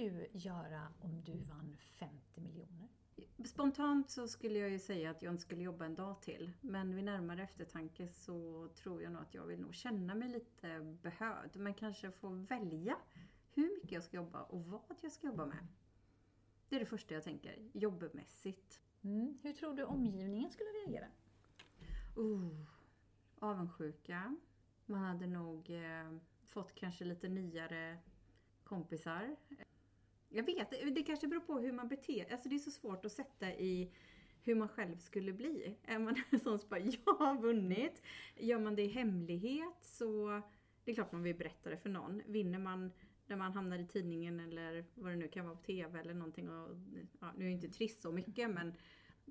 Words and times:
du 0.00 0.28
göra 0.32 0.92
om 1.00 1.22
du 1.24 1.32
vann 1.32 1.76
50 1.78 2.40
miljoner? 2.40 2.88
Spontant 3.44 4.10
så 4.10 4.28
skulle 4.28 4.58
jag 4.58 4.70
ju 4.70 4.78
säga 4.78 5.10
att 5.10 5.22
jag 5.22 5.32
inte 5.32 5.42
skulle 5.42 5.62
jobba 5.62 5.84
en 5.84 5.94
dag 5.94 6.22
till. 6.22 6.52
Men 6.60 6.94
vid 6.94 7.04
närmare 7.04 7.42
eftertanke 7.42 8.08
så 8.08 8.68
tror 8.68 9.02
jag 9.02 9.12
nog 9.12 9.22
att 9.22 9.34
jag 9.34 9.46
vill 9.46 9.60
nog 9.60 9.74
känna 9.74 10.14
mig 10.14 10.28
lite 10.28 10.96
behövd. 11.02 11.56
Men 11.56 11.74
kanske 11.74 12.10
få 12.10 12.28
välja 12.28 12.96
hur 13.50 13.74
mycket 13.74 13.92
jag 13.92 14.04
ska 14.04 14.16
jobba 14.16 14.42
och 14.42 14.64
vad 14.64 14.96
jag 15.00 15.12
ska 15.12 15.26
jobba 15.26 15.46
med. 15.46 15.66
Det 16.68 16.76
är 16.76 16.80
det 16.80 16.86
första 16.86 17.14
jag 17.14 17.24
tänker, 17.24 17.70
jobbmässigt. 17.72 18.80
Mm. 19.02 19.38
Hur 19.42 19.52
tror 19.52 19.74
du 19.74 19.84
omgivningen 19.84 20.50
skulle 20.50 20.68
reagera? 20.68 21.06
Uh, 22.18 22.66
avundsjuka. 23.38 24.36
Man 24.86 25.02
hade 25.02 25.26
nog 25.26 25.70
eh, 25.70 26.16
fått 26.46 26.74
kanske 26.74 27.04
lite 27.04 27.28
nyare 27.28 27.98
kompisar. 28.64 29.36
Jag 30.32 30.44
vet, 30.44 30.70
det 30.94 31.02
kanske 31.02 31.28
beror 31.28 31.40
på 31.40 31.58
hur 31.58 31.72
man 31.72 31.88
beter 31.88 32.32
Alltså 32.32 32.48
det 32.48 32.54
är 32.54 32.58
så 32.58 32.70
svårt 32.70 33.04
att 33.04 33.12
sätta 33.12 33.52
i 33.52 33.92
hur 34.42 34.54
man 34.54 34.68
själv 34.68 34.98
skulle 34.98 35.32
bli. 35.32 35.76
Är 35.84 35.98
man 35.98 36.16
en 36.30 36.40
sån 36.40 36.58
som 36.58 36.68
bara, 36.68 36.80
jag 37.04 37.12
har 37.12 37.40
vunnit. 37.40 38.02
Gör 38.36 38.58
man 38.58 38.76
det 38.76 38.82
i 38.82 38.88
hemlighet 38.88 39.78
så 39.80 40.42
det 40.84 40.90
är 40.90 40.94
klart 40.94 41.12
man 41.12 41.22
vill 41.22 41.36
berätta 41.36 41.70
det 41.70 41.76
för 41.76 41.88
någon. 41.88 42.22
Vinner 42.26 42.58
man 42.58 42.92
när 43.26 43.36
man 43.36 43.52
hamnar 43.52 43.78
i 43.78 43.86
tidningen 43.86 44.40
eller 44.40 44.84
vad 44.94 45.12
det 45.12 45.16
nu 45.16 45.28
kan 45.28 45.44
vara 45.44 45.56
på 45.56 45.62
TV 45.62 46.00
eller 46.00 46.14
någonting. 46.14 46.50
Och, 46.50 46.76
ja, 47.20 47.32
nu 47.36 47.46
är 47.46 47.50
inte 47.50 47.68
trist 47.68 48.02
så 48.02 48.12
mycket 48.12 48.50
men 48.50 48.74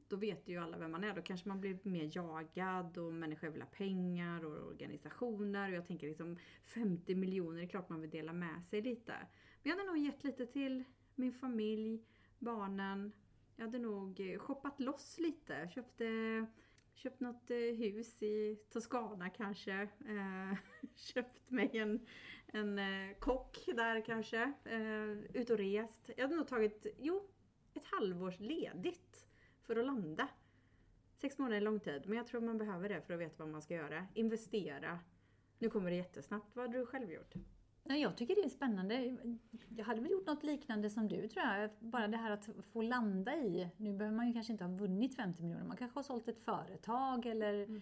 då 0.08 0.16
vet 0.16 0.48
ju 0.48 0.58
alla 0.58 0.78
vem 0.78 0.92
man 0.92 1.04
är. 1.04 1.16
Då 1.16 1.22
kanske 1.22 1.48
man 1.48 1.62
blir 1.62 1.80
mer 1.84 2.10
jagad 2.14 2.98
och 2.98 3.14
människor 3.14 3.50
vill 3.50 3.62
ha 3.62 3.70
pengar 3.70 4.46
och 4.46 4.68
organisationer. 4.68 5.70
Och 5.70 5.76
jag 5.76 5.88
tänker 5.88 6.08
liksom 6.08 6.38
50 6.64 7.16
miljoner, 7.16 7.58
det 7.58 7.66
är 7.66 7.70
klart 7.70 7.90
man 7.90 8.02
vill 8.02 8.10
dela 8.10 8.34
med 8.34 8.64
sig 8.64 8.82
lite. 8.82 9.14
Men 9.62 9.70
jag 9.70 9.78
hade 9.78 9.88
nog 9.92 9.98
gett 9.98 10.24
lite 10.24 10.46
till 10.46 10.84
min 11.16 11.34
familj, 11.34 12.06
barnen. 12.40 13.12
Jag 13.56 13.66
hade 13.66 13.80
nog 13.80 14.20
eh, 14.20 14.40
shoppat 14.40 14.80
loss 14.80 15.20
lite. 15.20 15.70
Köpte 15.76 16.06
köpt 17.00 17.20
något 17.20 17.52
eh, 17.52 17.58
hus 17.58 18.24
i 18.24 18.56
Toscana 18.70 19.30
kanske. 19.30 19.74
Eh, 19.82 20.58
köpt 20.96 21.50
mig 21.50 21.78
en, 21.78 22.06
en 22.48 22.80
eh, 22.80 23.18
kock 23.20 23.66
där 23.66 24.06
kanske. 24.06 24.54
Eh, 24.66 25.10
ut 25.34 25.50
och 25.50 25.58
rest. 25.58 26.10
Jag 26.18 26.24
hade 26.24 26.36
nog 26.36 26.48
tagit, 26.48 26.86
jo, 26.98 27.28
ett 27.74 27.86
halvårs 27.86 28.40
ledigt 28.40 29.28
för 29.62 29.76
att 29.76 29.86
landa. 29.86 30.28
Sex 31.18 31.38
månader 31.38 31.58
är 31.58 31.62
lång 31.62 31.80
tid, 31.80 32.02
men 32.06 32.18
jag 32.18 32.28
tror 32.28 32.42
man 32.42 32.58
behöver 32.58 32.90
det 32.90 33.02
för 33.02 33.14
att 33.14 33.20
veta 33.20 33.44
vad 33.44 33.50
man 33.50 33.62
ska 33.62 33.74
göra. 33.74 34.08
Investera. 34.14 35.00
Nu 35.60 35.70
kommer 35.70 35.90
det 35.90 35.96
jättesnabbt. 35.96 36.56
Vad 36.56 36.66
hade 36.66 36.78
du 36.78 36.86
själv 36.86 37.12
gjort? 37.12 37.34
Jag 37.98 38.18
tycker 38.18 38.36
det 38.36 38.42
är 38.42 38.50
spännande. 38.50 39.18
Jag 39.70 39.86
hade 39.86 40.02
väl 40.02 40.12
gjort 40.12 40.28
något 40.28 40.44
liknande 40.44 40.90
som 40.90 41.08
du 41.08 41.28
tror 41.28 41.46
jag. 41.46 41.70
Bara 41.80 42.08
det 42.08 42.18
här 42.18 42.32
att 42.32 42.50
få 42.74 42.82
landa 42.82 43.36
i, 43.36 43.70
nu 43.78 43.94
behöver 43.94 44.18
man 44.18 44.28
ju 44.28 44.34
kanske 44.34 44.54
inte 44.54 44.64
ha 44.64 44.72
vunnit 44.72 45.16
50 45.16 45.44
miljoner, 45.44 45.66
man 45.66 45.78
kanske 45.78 45.98
har 45.98 46.04
sålt 46.04 46.28
ett 46.28 46.40
företag 46.40 47.26
eller 47.26 47.54
mm. 47.54 47.82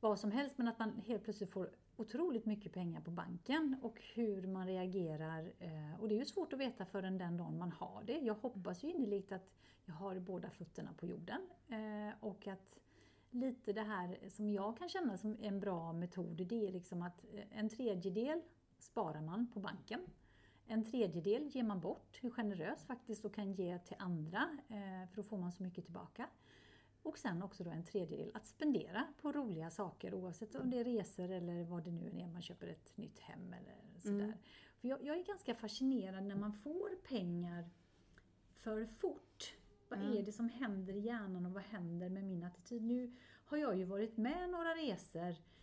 vad 0.00 0.20
som 0.20 0.32
helst, 0.32 0.58
men 0.58 0.68
att 0.68 0.78
man 0.78 1.02
helt 1.06 1.24
plötsligt 1.24 1.50
får 1.50 1.70
otroligt 1.96 2.46
mycket 2.46 2.72
pengar 2.72 3.00
på 3.00 3.10
banken 3.10 3.76
och 3.82 4.02
hur 4.14 4.46
man 4.46 4.66
reagerar. 4.66 5.52
Eh, 5.58 6.00
och 6.00 6.08
det 6.08 6.14
är 6.14 6.18
ju 6.18 6.24
svårt 6.24 6.52
att 6.52 6.58
veta 6.58 6.86
förrän 6.86 7.18
den 7.18 7.36
dagen 7.36 7.58
man 7.58 7.72
har 7.72 8.02
det. 8.06 8.18
Jag 8.18 8.34
hoppas 8.34 8.84
ju 8.84 8.88
innerligt 8.88 9.32
att 9.32 9.50
jag 9.84 9.94
har 9.94 10.18
båda 10.18 10.50
fötterna 10.50 10.92
på 10.92 11.06
jorden 11.06 11.40
eh, 11.68 12.14
och 12.20 12.46
att 12.46 12.76
lite 13.30 13.72
det 13.72 13.82
här 13.82 14.18
som 14.28 14.48
jag 14.48 14.78
kan 14.78 14.88
känna 14.88 15.16
som 15.16 15.36
en 15.40 15.60
bra 15.60 15.92
metod, 15.92 16.36
det 16.46 16.66
är 16.66 16.72
liksom 16.72 17.02
att 17.02 17.24
eh, 17.34 17.58
en 17.58 17.68
tredjedel 17.68 18.42
sparar 18.78 19.20
man 19.20 19.46
på 19.46 19.60
banken. 19.60 20.00
En 20.66 20.84
tredjedel 20.84 21.48
ger 21.48 21.62
man 21.62 21.80
bort, 21.80 22.18
hur 22.22 22.30
generös 22.30 22.84
faktiskt, 22.84 23.24
och 23.24 23.34
kan 23.34 23.52
ge 23.52 23.78
till 23.78 23.96
andra, 23.98 24.58
för 25.10 25.16
då 25.16 25.22
får 25.22 25.38
man 25.38 25.52
så 25.52 25.62
mycket 25.62 25.84
tillbaka. 25.84 26.28
Och 27.02 27.18
sen 27.18 27.42
också 27.42 27.64
då 27.64 27.70
en 27.70 27.84
tredjedel 27.84 28.30
att 28.34 28.46
spendera 28.46 29.06
på 29.20 29.32
roliga 29.32 29.70
saker 29.70 30.14
oavsett 30.14 30.54
om 30.54 30.70
det 30.70 30.78
är 30.78 30.84
resor 30.84 31.30
eller 31.30 31.64
vad 31.64 31.84
det 31.84 31.90
nu 31.90 32.10
är, 32.20 32.26
man 32.26 32.42
köper 32.42 32.66
ett 32.66 32.96
nytt 32.96 33.18
hem 33.18 33.52
eller 33.52 33.98
sådär. 33.98 34.24
Mm. 34.24 34.32
För 34.80 34.88
jag, 34.88 35.04
jag, 35.04 35.18
är 35.18 35.24
ganska 35.24 35.54
fascinerad 35.54 36.24
när 36.24 36.36
man 36.36 36.52
får 36.52 36.96
pengar 37.08 37.70
för 38.54 38.86
fort. 38.86 39.54
Vad 39.88 39.98
mm. 39.98 40.16
är 40.16 40.22
det 40.22 40.32
som 40.32 40.48
händer 40.48 40.94
i 40.94 41.00
hjärnan 41.00 41.46
och 41.46 41.52
vad 41.52 41.62
händer 41.62 42.08
med 42.08 42.24
min 42.24 42.44
attityd? 42.44 42.82
Nu 42.82 43.16
har 43.44 43.56
jag 43.56 43.76
ju 43.76 43.84
varit 43.84 44.16
med 44.16 44.50
några 44.50 44.74
resor 44.74 45.36
Eh, 45.36 45.55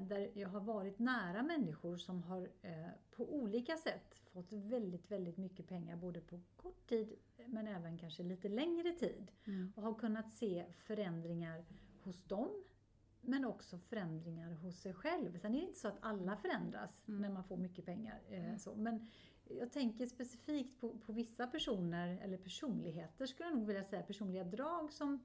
där 0.00 0.30
jag 0.34 0.48
har 0.48 0.60
varit 0.60 0.98
nära 0.98 1.42
människor 1.42 1.96
som 1.96 2.22
har 2.22 2.48
eh, 2.62 2.88
på 3.10 3.34
olika 3.34 3.76
sätt 3.76 4.14
fått 4.32 4.52
väldigt, 4.52 5.10
väldigt 5.10 5.36
mycket 5.36 5.68
pengar 5.68 5.96
både 5.96 6.20
på 6.20 6.40
kort 6.56 6.88
tid 6.88 7.16
men 7.46 7.66
även 7.66 7.98
kanske 7.98 8.22
lite 8.22 8.48
längre 8.48 8.92
tid. 8.92 9.30
Mm. 9.46 9.72
Och 9.76 9.82
har 9.82 9.94
kunnat 9.94 10.30
se 10.30 10.64
förändringar 10.72 11.64
hos 12.02 12.24
dem 12.24 12.64
men 13.20 13.44
också 13.44 13.78
förändringar 13.78 14.52
hos 14.52 14.80
sig 14.80 14.94
själv. 14.94 15.38
Sen 15.38 15.54
är 15.54 15.58
det 15.58 15.66
inte 15.66 15.78
så 15.78 15.88
att 15.88 15.98
alla 16.00 16.36
förändras 16.36 17.02
mm. 17.08 17.20
när 17.22 17.30
man 17.30 17.44
får 17.44 17.56
mycket 17.56 17.84
pengar. 17.84 18.20
Eh, 18.28 18.44
mm. 18.44 18.58
Så. 18.58 18.74
Men 18.74 19.10
jag 19.44 19.72
tänker 19.72 20.06
specifikt 20.06 20.80
på, 20.80 20.98
på 20.98 21.12
vissa 21.12 21.46
personer, 21.46 22.18
eller 22.22 22.36
personligheter 22.36 23.26
skulle 23.26 23.48
jag 23.48 23.58
nog 23.58 23.66
vilja 23.66 23.84
säga, 23.84 24.02
personliga 24.02 24.44
drag 24.44 24.92
som 24.92 25.20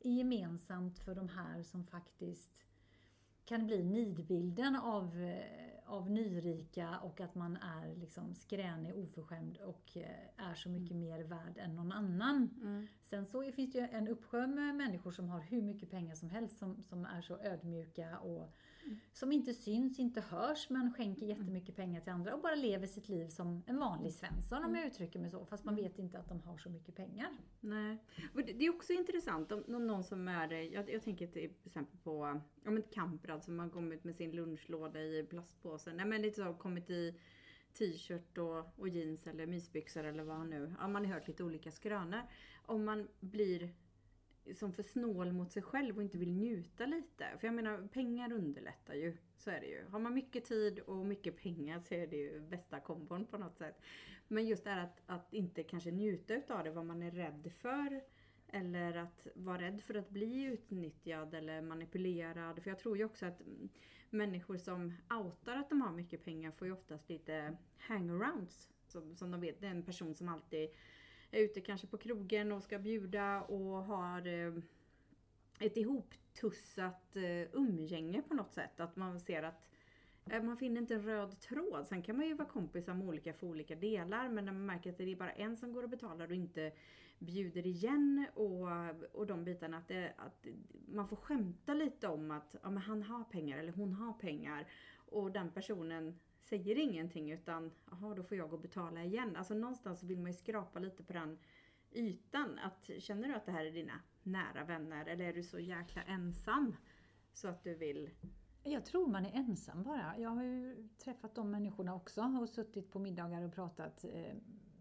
är 0.00 0.10
gemensamt 0.10 0.98
för 0.98 1.14
de 1.14 1.28
här 1.28 1.62
som 1.62 1.86
faktiskt 1.86 2.50
kan 3.50 3.66
bli 3.66 3.82
nidbilden 3.82 4.76
av, 4.76 5.22
eh, 5.22 5.92
av 5.92 6.10
nyrika 6.10 6.98
och 6.98 7.20
att 7.20 7.34
man 7.34 7.56
är 7.56 7.94
liksom 7.94 8.34
skränig, 8.34 8.96
oförskämd 8.96 9.56
och 9.56 9.96
eh, 9.96 10.50
är 10.50 10.54
så 10.54 10.68
mycket 10.68 10.90
mm. 10.90 11.08
mer 11.08 11.24
värd 11.24 11.58
än 11.58 11.76
någon 11.76 11.92
annan. 11.92 12.50
Mm. 12.62 12.86
Sen 13.02 13.26
så 13.26 13.52
finns 13.52 13.72
det 13.72 13.78
ju 13.78 13.84
en 13.84 14.08
uppsjö 14.08 14.46
med 14.46 14.74
människor 14.74 15.10
som 15.10 15.28
har 15.28 15.40
hur 15.40 15.62
mycket 15.62 15.90
pengar 15.90 16.14
som 16.14 16.30
helst 16.30 16.58
som, 16.58 16.82
som 16.82 17.04
är 17.04 17.22
så 17.22 17.38
ödmjuka 17.38 18.18
och. 18.18 18.54
Som 19.12 19.32
inte 19.32 19.54
syns, 19.54 19.98
inte 19.98 20.20
hörs 20.20 20.70
men 20.70 20.92
skänker 20.92 21.22
mm. 21.22 21.38
jättemycket 21.38 21.76
pengar 21.76 22.00
till 22.00 22.12
andra 22.12 22.34
och 22.34 22.42
bara 22.42 22.54
lever 22.54 22.86
sitt 22.86 23.08
liv 23.08 23.28
som 23.28 23.62
en 23.66 23.78
vanlig 23.78 24.12
svensson 24.12 24.64
om 24.64 24.74
jag 24.74 24.82
mm. 24.82 24.90
uttrycker 24.90 25.18
mig 25.18 25.30
så. 25.30 25.44
Fast 25.44 25.64
man 25.64 25.76
vet 25.76 25.98
inte 25.98 26.18
att 26.18 26.28
de 26.28 26.40
har 26.40 26.58
så 26.58 26.70
mycket 26.70 26.96
pengar. 26.96 27.28
Nej. 27.60 27.98
Det 28.34 28.66
är 28.66 28.70
också 28.70 28.92
intressant 28.92 29.52
om 29.52 29.86
någon 29.86 30.04
som 30.04 30.28
är, 30.28 30.52
jag, 30.52 30.90
jag 30.90 31.02
tänker 31.02 31.26
till 31.26 31.50
exempel 31.64 31.98
på 31.98 32.40
ja, 32.64 32.70
men 32.70 32.82
Kamprad 32.82 33.44
som 33.44 33.58
har 33.58 33.68
kommit 33.68 34.04
med 34.04 34.16
sin 34.16 34.30
lunchlåda 34.30 35.00
i 35.00 35.26
plastpåsen. 35.30 35.96
Nej 35.96 36.06
men 36.06 36.22
lite 36.22 36.36
så, 36.36 36.54
kommit 36.54 36.90
i 36.90 37.14
t-shirt 37.78 38.38
och, 38.38 38.78
och, 38.78 38.88
jeans 38.88 39.26
eller 39.26 39.46
mysbyxor 39.46 40.04
eller 40.04 40.22
vad 40.22 40.46
nu. 40.46 40.74
Ja, 40.80 40.88
man 40.88 41.06
har 41.06 41.14
hört 41.14 41.28
lite 41.28 41.44
olika 41.44 41.70
skrönor. 41.70 42.20
Om 42.66 42.84
man 42.84 43.08
blir 43.20 43.70
som 44.54 44.72
för 44.72 44.82
snål 44.82 45.32
mot 45.32 45.52
sig 45.52 45.62
själv 45.62 45.96
och 45.96 46.02
inte 46.02 46.18
vill 46.18 46.32
njuta 46.32 46.86
lite. 46.86 47.24
För 47.38 47.46
jag 47.46 47.54
menar, 47.54 47.88
pengar 47.92 48.32
underlättar 48.32 48.94
ju. 48.94 49.16
Så 49.36 49.50
är 49.50 49.60
det 49.60 49.66
ju. 49.66 49.84
Har 49.84 49.98
man 49.98 50.14
mycket 50.14 50.44
tid 50.44 50.78
och 50.78 51.06
mycket 51.06 51.36
pengar 51.36 51.80
så 51.80 51.94
är 51.94 52.06
det 52.06 52.16
ju 52.16 52.40
bästa 52.40 52.80
kombon 52.80 53.26
på 53.26 53.38
något 53.38 53.58
sätt. 53.58 53.82
Men 54.28 54.46
just 54.46 54.64
det 54.64 54.70
här 54.70 54.84
att, 54.84 55.02
att 55.06 55.32
inte 55.34 55.62
kanske 55.62 55.90
njuta 55.90 56.34
utav 56.34 56.64
det, 56.64 56.70
vad 56.70 56.86
man 56.86 57.02
är 57.02 57.10
rädd 57.10 57.52
för 57.60 58.00
eller 58.52 58.96
att 58.96 59.26
vara 59.34 59.60
rädd 59.60 59.80
för 59.80 59.94
att 59.94 60.10
bli 60.10 60.42
utnyttjad 60.42 61.34
eller 61.34 61.62
manipulerad. 61.62 62.62
För 62.62 62.70
jag 62.70 62.78
tror 62.78 62.96
ju 62.96 63.04
också 63.04 63.26
att 63.26 63.42
människor 64.10 64.56
som 64.56 64.94
outar 65.10 65.56
att 65.56 65.68
de 65.68 65.80
har 65.80 65.92
mycket 65.92 66.24
pengar 66.24 66.50
får 66.50 66.66
ju 66.66 66.72
oftast 66.72 67.08
lite 67.08 67.56
hangarounds. 67.78 68.68
Som, 68.86 69.16
som 69.16 69.30
de 69.30 69.40
vet, 69.40 69.60
det 69.60 69.66
är 69.66 69.70
en 69.70 69.82
person 69.82 70.14
som 70.14 70.28
alltid 70.28 70.70
är 71.30 71.40
ute 71.40 71.60
kanske 71.60 71.86
på 71.86 71.98
krogen 71.98 72.52
och 72.52 72.62
ska 72.62 72.78
bjuda 72.78 73.42
och 73.42 73.84
har 73.84 74.26
eh, 74.26 74.52
ett 75.58 75.76
ihoptussat 75.76 77.16
eh, 77.16 77.42
umgänge 77.52 78.22
på 78.22 78.34
något 78.34 78.52
sätt. 78.52 78.80
Att 78.80 78.96
man 78.96 79.20
ser 79.20 79.42
att 79.42 79.68
eh, 80.30 80.42
man 80.42 80.56
finner 80.56 80.80
inte 80.80 80.94
en 80.94 81.02
röd 81.02 81.40
tråd. 81.40 81.86
Sen 81.86 82.02
kan 82.02 82.16
man 82.16 82.26
ju 82.26 82.34
vara 82.34 82.48
kompisar 82.48 82.94
med 82.94 83.08
olika 83.08 83.32
för 83.32 83.46
olika 83.46 83.74
delar. 83.74 84.28
Men 84.28 84.44
när 84.44 84.52
man 84.52 84.66
märker 84.66 84.90
att 84.90 84.98
det 84.98 85.12
är 85.12 85.16
bara 85.16 85.32
en 85.32 85.56
som 85.56 85.72
går 85.72 85.82
och 85.82 85.90
betalar 85.90 86.28
och 86.28 86.34
inte 86.34 86.72
bjuder 87.18 87.66
igen 87.66 88.26
och, 88.34 88.68
och 89.12 89.26
de 89.26 89.44
bitarna. 89.44 89.76
Att, 89.76 89.88
det, 89.88 90.14
att 90.16 90.46
man 90.88 91.08
får 91.08 91.16
skämta 91.16 91.74
lite 91.74 92.08
om 92.08 92.30
att 92.30 92.56
ja, 92.62 92.70
men 92.70 92.82
han 92.82 93.02
har 93.02 93.24
pengar 93.24 93.58
eller 93.58 93.72
hon 93.72 93.92
har 93.92 94.12
pengar. 94.12 94.66
Och 94.96 95.32
den 95.32 95.50
personen 95.50 96.18
säger 96.50 96.78
ingenting 96.78 97.30
utan 97.30 97.70
jaha 97.90 98.14
då 98.14 98.22
får 98.22 98.36
jag 98.36 98.50
gå 98.50 98.56
och 98.56 98.62
betala 98.62 99.04
igen. 99.04 99.36
Alltså 99.36 99.54
någonstans 99.54 100.02
vill 100.02 100.18
man 100.18 100.30
ju 100.30 100.36
skrapa 100.36 100.78
lite 100.78 101.02
på 101.02 101.12
den 101.12 101.38
ytan. 101.92 102.58
Att, 102.58 102.90
känner 102.98 103.28
du 103.28 103.34
att 103.34 103.46
det 103.46 103.52
här 103.52 103.64
är 103.64 103.70
dina 103.70 104.00
nära 104.22 104.64
vänner 104.64 105.06
eller 105.06 105.24
är 105.24 105.32
du 105.32 105.42
så 105.42 105.58
jäkla 105.58 106.02
ensam? 106.02 106.76
Så 107.32 107.48
att 107.48 107.64
du 107.64 107.74
vill 107.74 108.10
jag 108.62 108.84
tror 108.84 109.06
man 109.06 109.26
är 109.26 109.32
ensam 109.34 109.82
bara. 109.82 110.18
Jag 110.18 110.30
har 110.30 110.42
ju 110.42 110.88
träffat 110.98 111.34
de 111.34 111.50
människorna 111.50 111.94
också 111.94 112.22
och 112.40 112.48
suttit 112.48 112.90
på 112.90 112.98
middagar 112.98 113.42
och 113.42 113.54
pratat 113.54 114.04
eh, 114.04 114.34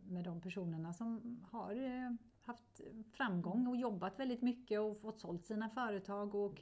med 0.08 0.24
de 0.24 0.42
personerna 0.42 0.94
som 0.94 1.40
har 1.52 1.76
eh, 1.76 2.12
haft 2.42 2.82
framgång 3.12 3.68
och 3.68 3.78
jobbat 3.78 4.20
väldigt 4.20 4.42
mycket 4.42 4.80
och 4.80 5.02
fått 5.02 5.20
sålt 5.20 5.46
sina 5.46 5.70
företag 5.70 6.36
och 6.36 6.62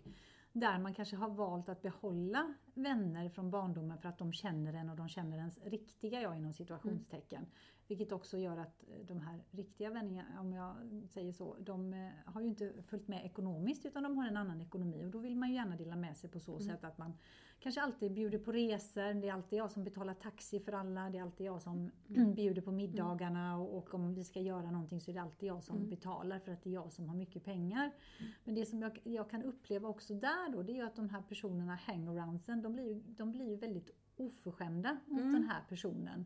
där 0.60 0.80
man 0.80 0.94
kanske 0.94 1.16
har 1.16 1.30
valt 1.30 1.70
att 1.70 1.82
behålla 1.82 2.54
vänner 2.74 3.30
från 3.30 3.52
barndomen 3.52 3.98
för 3.98 4.10
att 4.10 4.18
de 4.18 4.34
känner 4.34 4.74
en 4.74 4.90
och 4.90 4.96
de 4.96 5.10
känner 5.10 5.38
ens 5.38 5.58
riktiga 5.64 6.22
jag 6.22 6.38
inom 6.38 6.54
situationstecken. 6.54 7.40
Mm. 7.40 7.52
Vilket 7.88 8.12
också 8.12 8.38
gör 8.38 8.58
att 8.58 8.84
eh, 8.84 9.06
de 9.08 9.22
här 9.22 9.44
riktiga 9.52 9.90
vännerna, 9.90 10.42
om 10.42 10.54
jag 10.54 10.76
säger 11.10 11.32
så, 11.32 11.56
de 11.60 11.94
eh, 11.94 12.10
har 12.26 12.42
ju 12.42 12.48
inte 12.48 12.74
följt 12.88 13.08
med 13.08 13.26
ekonomiskt 13.26 13.86
utan 13.86 14.04
de 14.04 14.18
har 14.18 14.28
en 14.28 14.38
annan 14.38 14.62
ekonomi 14.62 15.06
och 15.06 15.10
då 15.10 15.20
vill 15.20 15.36
man 15.36 15.50
ju 15.50 15.56
gärna 15.56 15.76
dela 15.76 15.96
med 15.96 16.18
sig 16.18 16.30
på 16.30 16.40
så 16.40 16.52
mm. 16.52 16.68
sätt 16.68 16.84
att 16.84 16.98
man 16.98 17.14
kanske 17.60 17.82
alltid 17.82 18.14
bjuder 18.14 18.40
på 18.40 18.52
resor, 18.52 19.22
det 19.22 19.30
är 19.30 19.34
alltid 19.34 19.60
jag 19.60 19.72
som 19.72 19.84
betalar 19.84 20.14
taxi 20.14 20.60
för 20.60 20.72
alla, 20.72 21.10
det 21.10 21.18
är 21.18 21.22
alltid 21.22 21.48
jag 21.48 21.62
som 21.62 21.92
mm. 22.10 22.34
bjuder 22.36 22.62
på 22.62 22.72
middagarna 22.72 23.58
och, 23.58 23.78
och, 23.78 23.94
om 23.94 24.14
vi 24.14 24.24
ska 24.24 24.42
göra 24.42 24.72
någonting 24.72 25.02
så 25.02 25.12
är 25.12 25.16
det 25.16 25.22
alltid 25.22 25.50
jag 25.50 25.64
som 25.64 25.78
mm. 25.78 25.90
betalar 25.90 26.40
för 26.40 26.52
att 26.52 26.64
det 26.64 26.70
är 26.70 26.74
jag 26.74 26.92
som 26.92 27.10
har 27.10 27.16
mycket 27.16 27.44
pengar. 27.44 27.84
Mm. 27.84 28.32
Men 28.44 28.56
det 28.56 28.66
som 28.66 28.82
jag, 28.82 29.00
jag, 29.04 29.30
kan 29.30 29.44
uppleva 29.44 29.90
också 29.90 30.14
där 30.14 30.52
då, 30.52 30.64
det 30.64 30.72
är 30.72 30.76
ju 30.76 30.86
att 30.86 30.96
de 30.96 31.10
här 31.10 31.22
personerna, 31.22 31.76
hangaroundsen, 31.76 32.62
de 32.62 32.74
blir 32.74 32.84
ju, 32.84 33.02
de 33.08 33.32
blir 33.32 33.50
ju 33.50 33.56
väldigt 33.56 33.92
oförskämda 34.16 34.98
mot 35.06 35.22
mm. 35.22 35.34
den 35.34 35.44
här 35.44 35.62
personen. 35.70 36.26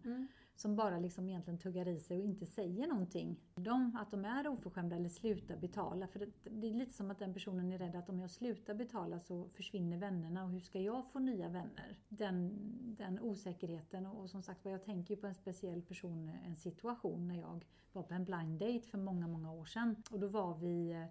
Som 0.56 0.76
bara 0.76 1.00
liksom 1.00 1.30
egentligen 1.30 1.60
tuggar 1.60 1.88
i 1.88 2.00
sig 2.00 2.20
och 2.20 2.26
inte 2.26 2.46
säger 2.46 2.88
någonting. 2.88 3.40
De, 3.56 3.98
att 4.00 4.12
de 4.12 4.26
är 4.26 4.48
oförskämda 4.48 4.96
eller 4.96 5.10
slutar 5.10 5.58
betala. 5.58 6.08
För 6.08 6.20
det, 6.20 6.30
det, 6.44 6.68
är 6.68 6.74
lite 6.74 6.94
som 6.94 7.12
att 7.12 7.20
den 7.20 7.34
personen 7.34 7.72
är 7.72 7.78
rädd 7.78 7.96
att 7.96 8.10
om 8.10 8.20
jag 8.20 8.32
slutar 8.32 8.74
betala 8.74 9.20
så 9.20 9.50
försvinner 9.50 9.98
vännerna 9.98 10.44
och 10.44 10.52
hur 10.52 10.60
ska 10.60 10.80
jag 10.80 11.12
få 11.12 11.20
nya 11.20 11.50
vänner? 11.50 11.98
Den, 12.10 12.52
den 12.98 13.20
osäkerheten 13.20 14.06
och, 14.06 14.22
och 14.22 14.30
som 14.30 14.44
sagt 14.44 14.66
jag 14.66 14.84
tänker 14.84 15.16
på 15.16 15.28
en 15.28 15.36
speciell 15.36 15.82
person, 15.82 16.32
en 16.46 16.56
situation 16.56 17.28
när 17.28 17.40
jag 17.40 17.66
var 17.94 18.04
på 18.04 18.14
en 18.14 18.26
blind 18.26 18.60
date 18.60 18.88
för 18.88 18.98
många, 18.98 19.28
många 19.28 19.52
år 19.52 19.66
sedan. 19.66 19.96
Och 20.12 20.20
då 20.20 20.28
var 20.28 20.56
vi 20.58 20.92
eh, 20.92 21.06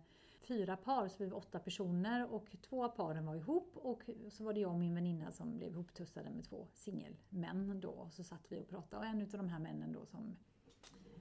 fyra 0.51 0.77
par, 0.77 1.09
så 1.09 1.25
vi 1.25 1.27
var 1.27 1.39
åtta 1.39 1.59
personer 1.59 2.33
och 2.33 2.57
två 2.69 2.85
av 2.85 2.89
paren 2.89 3.27
var 3.27 3.35
ihop 3.35 3.77
och 3.77 4.03
så 4.29 4.45
var 4.45 4.53
det 4.53 4.61
jag 4.61 4.73
och 4.73 4.79
min 4.79 4.95
väninna 4.95 5.33
som 5.33 5.57
blev 5.57 5.73
ihoptussade 5.73 6.31
med 6.31 6.45
två 6.45 6.67
singelmän 6.75 7.81
då. 7.81 7.91
Och 7.91 8.13
så 8.13 8.25
satt 8.25 8.47
vi 8.49 8.61
och 8.61 8.69
pratade 8.69 9.03
och 9.03 9.09
en 9.13 9.23
av 9.23 9.29
de 9.29 9.49
här 9.49 9.59
männen 9.59 9.93
då 9.93 10.07
som 10.07 10.37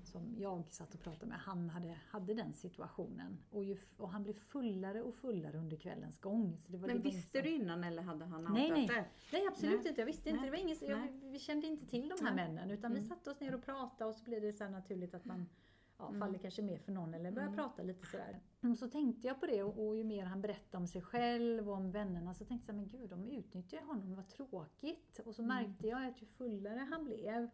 som 0.09 0.35
jag 0.37 0.63
satt 0.69 0.93
och 0.93 0.99
pratade 0.99 1.25
med, 1.25 1.39
han 1.39 1.69
hade, 1.69 1.97
hade 2.09 2.33
den 2.33 2.53
situationen. 2.53 3.37
Och, 3.49 3.63
ju, 3.63 3.77
och 3.97 4.09
han 4.09 4.23
blev 4.23 4.33
fullare 4.33 5.01
och 5.01 5.15
fullare 5.15 5.57
under 5.57 5.77
kvällens 5.77 6.19
gång. 6.19 6.57
Så 6.65 6.71
det 6.71 6.77
var 6.77 6.87
Men 6.87 7.01
visste 7.01 7.39
som... 7.39 7.43
du 7.43 7.49
innan 7.49 7.83
eller 7.83 8.01
hade 8.01 8.25
han 8.25 8.43
nej, 8.53 8.71
nej. 8.71 8.87
det? 8.87 9.05
Nej, 9.31 9.47
absolut 9.47 9.79
nej. 9.79 9.87
inte. 9.89 10.01
Jag 10.01 10.05
visste 10.05 10.29
inte. 10.29 10.45
Det 10.45 10.51
var 10.51 10.57
ingen, 10.57 10.77
jag, 10.81 11.07
vi 11.21 11.39
kände 11.39 11.67
inte 11.67 11.85
till 11.85 12.09
de 12.09 12.25
här 12.25 12.35
männen 12.35 12.71
utan 12.71 12.91
mm. 12.91 13.03
vi 13.03 13.09
satte 13.09 13.31
oss 13.31 13.39
ner 13.39 13.55
och 13.55 13.63
pratade 13.63 14.09
och 14.09 14.15
så 14.15 14.23
blev 14.23 14.41
det 14.41 14.53
så 14.53 14.69
naturligt 14.69 15.13
att 15.13 15.25
man 15.25 15.45
ja, 15.99 16.07
mm. 16.07 16.19
faller 16.19 16.37
kanske 16.37 16.61
mer 16.61 16.77
för 16.77 16.91
någon 16.91 17.13
eller 17.13 17.31
börjar 17.31 17.47
mm. 17.47 17.57
prata 17.57 17.83
lite 17.83 18.05
sådär. 18.05 18.39
Och 18.61 18.77
så 18.77 18.87
tänkte 18.87 19.27
jag 19.27 19.39
på 19.39 19.45
det 19.45 19.63
och, 19.63 19.87
och, 19.87 19.95
ju 19.95 20.03
mer 20.03 20.25
han 20.25 20.41
berättade 20.41 20.77
om 20.77 20.87
sig 20.87 21.01
själv 21.01 21.69
och 21.69 21.75
om 21.75 21.91
vännerna 21.91 22.33
så 22.33 22.45
tänkte 22.45 22.71
jag, 22.71 22.75
men 22.75 22.87
gud 22.87 23.09
de 23.09 23.27
utnyttjar 23.27 23.81
honom, 23.81 24.15
vad 24.15 24.27
tråkigt. 24.27 25.19
Och 25.25 25.35
så 25.35 25.41
mm. 25.41 25.55
märkte 25.55 25.87
jag 25.87 26.07
att 26.07 26.21
ju 26.21 26.25
fullare 26.25 26.87
han 26.91 27.05
blev 27.05 27.49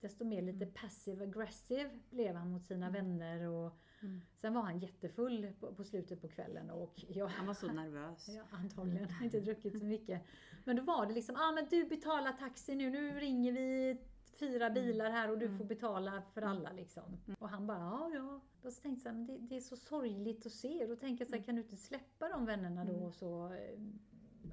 desto 0.00 0.24
mer 0.24 0.42
lite 0.42 0.64
mm. 0.64 0.74
passive 0.74 1.24
aggressive 1.24 1.90
blev 2.10 2.36
han 2.36 2.50
mot 2.50 2.64
sina 2.64 2.86
mm. 2.86 2.92
vänner. 2.92 3.48
Och 3.48 3.78
mm. 4.02 4.20
Sen 4.36 4.54
var 4.54 4.62
han 4.62 4.78
jättefull 4.78 5.52
på, 5.60 5.74
på, 5.74 5.84
slutet 5.84 6.20
på 6.20 6.28
kvällen. 6.28 6.70
Och 6.70 7.04
jag, 7.08 7.26
han 7.26 7.46
var 7.46 7.54
så 7.54 7.72
nervös. 7.72 8.28
Ja, 8.36 8.42
antagligen. 8.50 9.08
Mm. 9.08 9.24
Inte 9.24 9.40
druckit 9.40 9.78
så 9.78 9.84
mycket. 9.84 10.22
Men 10.64 10.76
då 10.76 10.82
var 10.82 11.06
det 11.06 11.12
liksom, 11.12 11.36
ah, 11.36 11.52
men 11.52 11.66
du 11.70 11.84
betalar 11.84 12.32
taxi 12.32 12.74
nu, 12.74 12.90
nu 12.90 13.20
ringer 13.20 13.52
vi 13.52 13.98
fyra 14.38 14.66
mm. 14.66 14.74
bilar 14.74 15.10
här 15.10 15.30
och 15.30 15.38
du 15.38 15.46
mm. 15.46 15.58
får 15.58 15.64
betala 15.64 16.22
för 16.34 16.42
mm. 16.42 16.52
alla 16.52 16.72
liksom. 16.72 17.18
Och 17.38 17.48
han 17.48 17.66
bara, 17.66 17.78
ja 17.78 18.10
ja. 18.14 18.40
Då 18.62 18.70
tänkte 18.70 19.08
jag, 19.08 19.16
det, 19.16 19.38
det 19.38 19.56
är 19.56 19.60
så 19.60 19.76
sorgligt 19.76 20.46
att 20.46 20.52
se. 20.52 20.86
Då 20.86 20.96
tänker 20.96 21.24
jag 21.24 21.30
så 21.30 21.36
här, 21.36 21.42
kan 21.42 21.54
du 21.54 21.62
inte 21.62 21.76
släppa 21.76 22.28
de 22.28 22.46
vännerna 22.46 22.84
då 22.84 22.94
och 22.94 23.14
så 23.14 23.52
eh, 23.52 23.80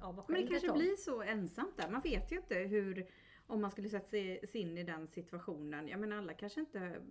ja, 0.00 0.12
var 0.12 0.24
Men 0.28 0.40
det 0.40 0.46
kanske 0.46 0.72
blir 0.72 0.96
så 0.96 1.22
ensamt 1.22 1.76
där. 1.76 1.90
Man 1.90 2.00
vet 2.00 2.32
ju 2.32 2.36
inte 2.36 2.54
hur 2.54 3.06
om 3.46 3.60
man 3.60 3.70
skulle 3.70 3.88
sätta 3.88 4.08
sig 4.08 4.48
in 4.52 4.78
i 4.78 4.84
den 4.84 5.08
situationen. 5.08 5.88
Jag 5.88 6.00
menar 6.00 6.16
alla 6.16 6.34
kanske 6.34 6.60
inte 6.60 7.02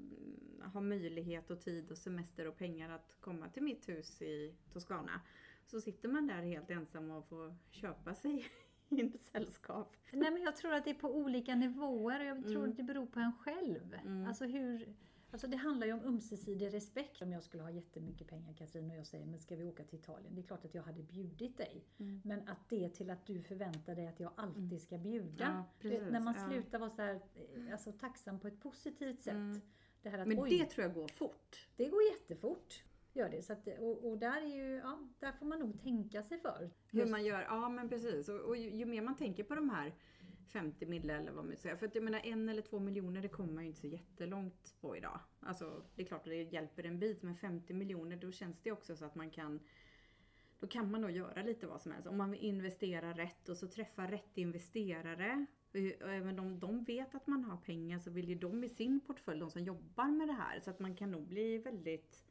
har 0.64 0.82
möjlighet 0.82 1.52
och 1.52 1.62
tid 1.62 1.92
och 1.92 1.98
semester 1.98 2.48
och 2.48 2.58
pengar 2.58 2.90
att 2.90 3.16
komma 3.20 3.50
till 3.50 3.64
mitt 3.64 3.90
hus 3.90 4.22
i 4.22 4.56
Toscana. 4.74 5.22
Så 5.66 5.82
sitter 5.82 6.10
man 6.10 6.28
där 6.28 6.42
helt 6.42 6.70
ensam 6.70 7.12
och 7.12 7.28
får 7.28 7.56
köpa 7.72 8.16
sig 8.16 8.46
in 9.00 9.18
sällskap. 9.20 9.96
Nej 10.12 10.32
men 10.32 10.42
jag 10.42 10.56
tror 10.56 10.74
att 10.74 10.84
det 10.84 10.90
är 10.90 10.94
på 10.96 11.16
olika 11.16 11.56
nivåer 11.56 12.20
och 12.20 12.26
jag 12.26 12.44
tror 12.44 12.56
mm. 12.56 12.72
att 12.72 12.78
det 12.78 12.84
beror 12.84 13.06
på 13.06 13.20
en 13.20 13.34
själv. 13.34 13.94
Mm. 13.94 14.28
Alltså 14.28 14.46
hur... 14.46 14.96
Alltså 15.34 15.48
det 15.48 15.58
handlar 15.58 15.88
ju 15.88 15.94
om 15.94 16.00
ömsesidig 16.00 16.74
respekt. 16.74 17.22
Om 17.22 17.32
jag 17.32 17.44
skulle 17.44 17.64
ha 17.64 17.72
jättemycket 17.72 18.28
pengar 18.28 18.54
Katrin 18.54 18.92
och 18.92 18.98
jag 18.98 19.08
säger, 19.08 19.26
men 19.26 19.40
ska 19.40 19.56
vi 19.56 19.64
åka 19.64 19.84
till 19.84 20.00
Italien? 20.00 20.36
Det 20.36 20.42
är 20.42 20.44
klart 20.44 20.66
att 20.66 20.76
jag 20.76 20.84
hade 20.84 21.04
bjudit 21.04 21.58
dig. 21.58 21.86
Mm. 21.98 22.22
Men 22.24 22.48
att 22.48 22.70
det 22.70 22.90
till 22.90 23.10
att 23.10 23.26
du 23.26 23.42
förväntar 23.42 23.96
dig 23.96 24.08
att 24.08 24.20
jag 24.20 24.32
alltid 24.36 24.64
mm. 24.64 24.80
ska 24.80 24.98
bjuda. 24.98 25.44
Ja, 25.44 25.64
precis, 25.80 26.12
när 26.12 26.20
man 26.20 26.34
slutar 26.34 26.80
vara 26.80 26.90
så 26.90 27.02
här, 27.02 27.16
eh, 27.16 27.72
alltså, 27.72 27.92
tacksam 27.92 28.40
på 28.40 28.48
ett 28.48 28.60
positivt 28.60 29.20
sätt. 29.20 29.34
Mm. 29.34 29.62
Det 30.02 30.10
att, 30.10 30.28
men 30.28 30.50
det 30.50 30.66
tror 30.66 30.86
jag 30.86 30.94
går 30.94 31.08
fort. 31.08 31.68
Det 31.76 31.88
går 31.88 32.02
jättefort 32.04 32.84
gör 33.14 33.30
det. 33.30 33.42
Så 33.42 33.54
att, 33.54 33.68
och, 33.80 34.10
och, 34.10 34.18
där, 34.18 34.42
är 34.42 34.56
ju, 34.56 34.76
ja, 34.76 35.00
där 35.20 35.32
får 35.32 35.46
man 35.46 35.60
nog 35.60 35.82
tänka 35.82 36.24
sig 36.24 36.40
för. 36.40 36.70
Hur 36.92 37.06
man 37.06 37.26
gör, 37.26 37.42
ja 37.42 37.70
men 37.70 37.90
precis. 37.90 38.30
Och, 38.30 38.40
och 38.40 38.58
ju, 38.58 38.70
ju, 38.70 38.86
mer 38.86 39.02
man 39.02 39.18
tänker 39.18 39.44
på 39.44 39.56
de 39.56 39.70
här 39.70 39.94
50 40.48 40.86
mille 40.86 41.18
eller 41.18 41.32
vad 41.32 41.46
man 41.46 41.58
säger. 41.58 41.76
För 41.76 41.86
att 41.86 41.96
jag 41.96 42.04
menar 42.04 42.20
en 42.20 42.50
eller 42.50 42.62
två 42.62 42.80
miljoner 42.80 43.22
det 43.22 43.28
kommer 43.28 43.54
man 43.54 43.64
ju 43.64 43.70
inte 43.70 43.82
så 43.82 43.88
jättelångt 43.88 44.76
på 44.82 44.98
idag. 44.98 45.20
Alltså 45.40 45.84
det 45.96 46.02
är 46.02 46.06
klart 46.06 46.22
att 46.22 46.26
det 46.26 46.44
hjälper 46.44 46.86
en 46.86 47.00
bit 47.00 47.22
men 47.22 47.36
50 47.36 47.74
miljoner 47.74 48.18
då 48.18 48.32
känns 48.32 48.62
det 48.62 48.72
också 48.72 48.96
så 48.96 49.06
att 49.06 49.16
man 49.16 49.30
kan 49.30 49.60
då 50.60 50.68
kan 50.68 50.92
man 50.92 51.02
nog 51.02 51.12
göra 51.12 51.44
lite 51.44 51.68
vad 51.68 51.82
som 51.82 51.92
helst. 51.92 52.08
Om 52.08 52.18
man 52.18 52.36
investerar 52.36 53.14
rätt 53.14 53.50
och 53.50 53.58
så 53.58 53.68
träffar 53.68 54.08
rätt 54.08 54.38
investerare. 54.38 55.46
Och 56.02 56.10
även 56.10 56.40
om 56.40 56.60
de 56.60 56.84
vet 56.84 57.16
att 57.16 57.28
man 57.28 57.44
har 57.44 57.58
pengar 57.58 58.00
så 58.00 58.12
vill 58.12 58.30
ju 58.30 58.36
de 58.36 58.64
i 58.64 58.70
sin 58.70 59.00
portfölj, 59.00 59.40
de 59.40 59.52
som 59.52 59.64
jobbar 59.64 60.12
med 60.12 60.28
det 60.28 60.34
här. 60.34 60.60
Så 60.60 60.70
att 60.70 60.80
man 60.80 60.96
kan 60.96 61.12
nog 61.12 61.28
bli 61.28 61.58
väldigt 61.58 62.24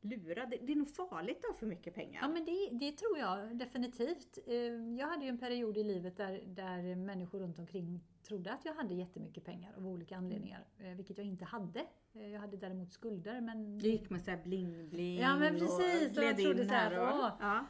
lurad. 0.00 0.50
Det 0.50 0.72
är 0.72 0.76
nog 0.76 0.88
farligt 0.88 1.44
att 1.44 1.50
ha 1.50 1.54
för 1.54 1.66
mycket 1.66 1.94
pengar. 1.94 2.22
Ja 2.22 2.28
men 2.28 2.44
det, 2.44 2.68
det, 2.72 2.92
tror 2.92 3.18
jag 3.18 3.56
definitivt. 3.56 4.38
Eh, 4.46 4.54
jag 4.98 5.06
hade 5.06 5.24
ju 5.24 5.28
en 5.28 5.38
period 5.38 5.78
i 5.78 5.84
livet 5.84 6.16
där, 6.16 6.42
där 6.46 6.94
människor 6.94 7.38
runt 7.38 7.58
omkring 7.58 8.00
trodde 8.22 8.52
att 8.52 8.64
jag 8.64 8.74
hade 8.74 8.94
jättemycket 8.94 9.44
pengar 9.44 9.74
av 9.76 9.86
olika 9.86 10.16
anledningar. 10.16 10.66
Eh, 10.78 10.90
vilket 10.90 11.18
jag 11.18 11.26
inte 11.26 11.44
hade. 11.44 11.86
Eh, 12.12 12.28
jag 12.28 12.40
hade 12.40 12.56
däremot 12.56 12.92
skulder 12.92 13.40
men... 13.40 13.78
Du 13.78 13.88
gick 13.88 14.10
med 14.10 14.22
såhär 14.22 14.42
bling-bling 14.44 15.20
Ja 15.20 15.36
men 15.36 15.58
precis! 15.58 16.18
Och 16.18 16.24
jag 16.24 16.36
trodde 16.36 16.66
så 16.66 16.74
här, 16.74 16.98
och, 16.98 17.30
ja. 17.40 17.66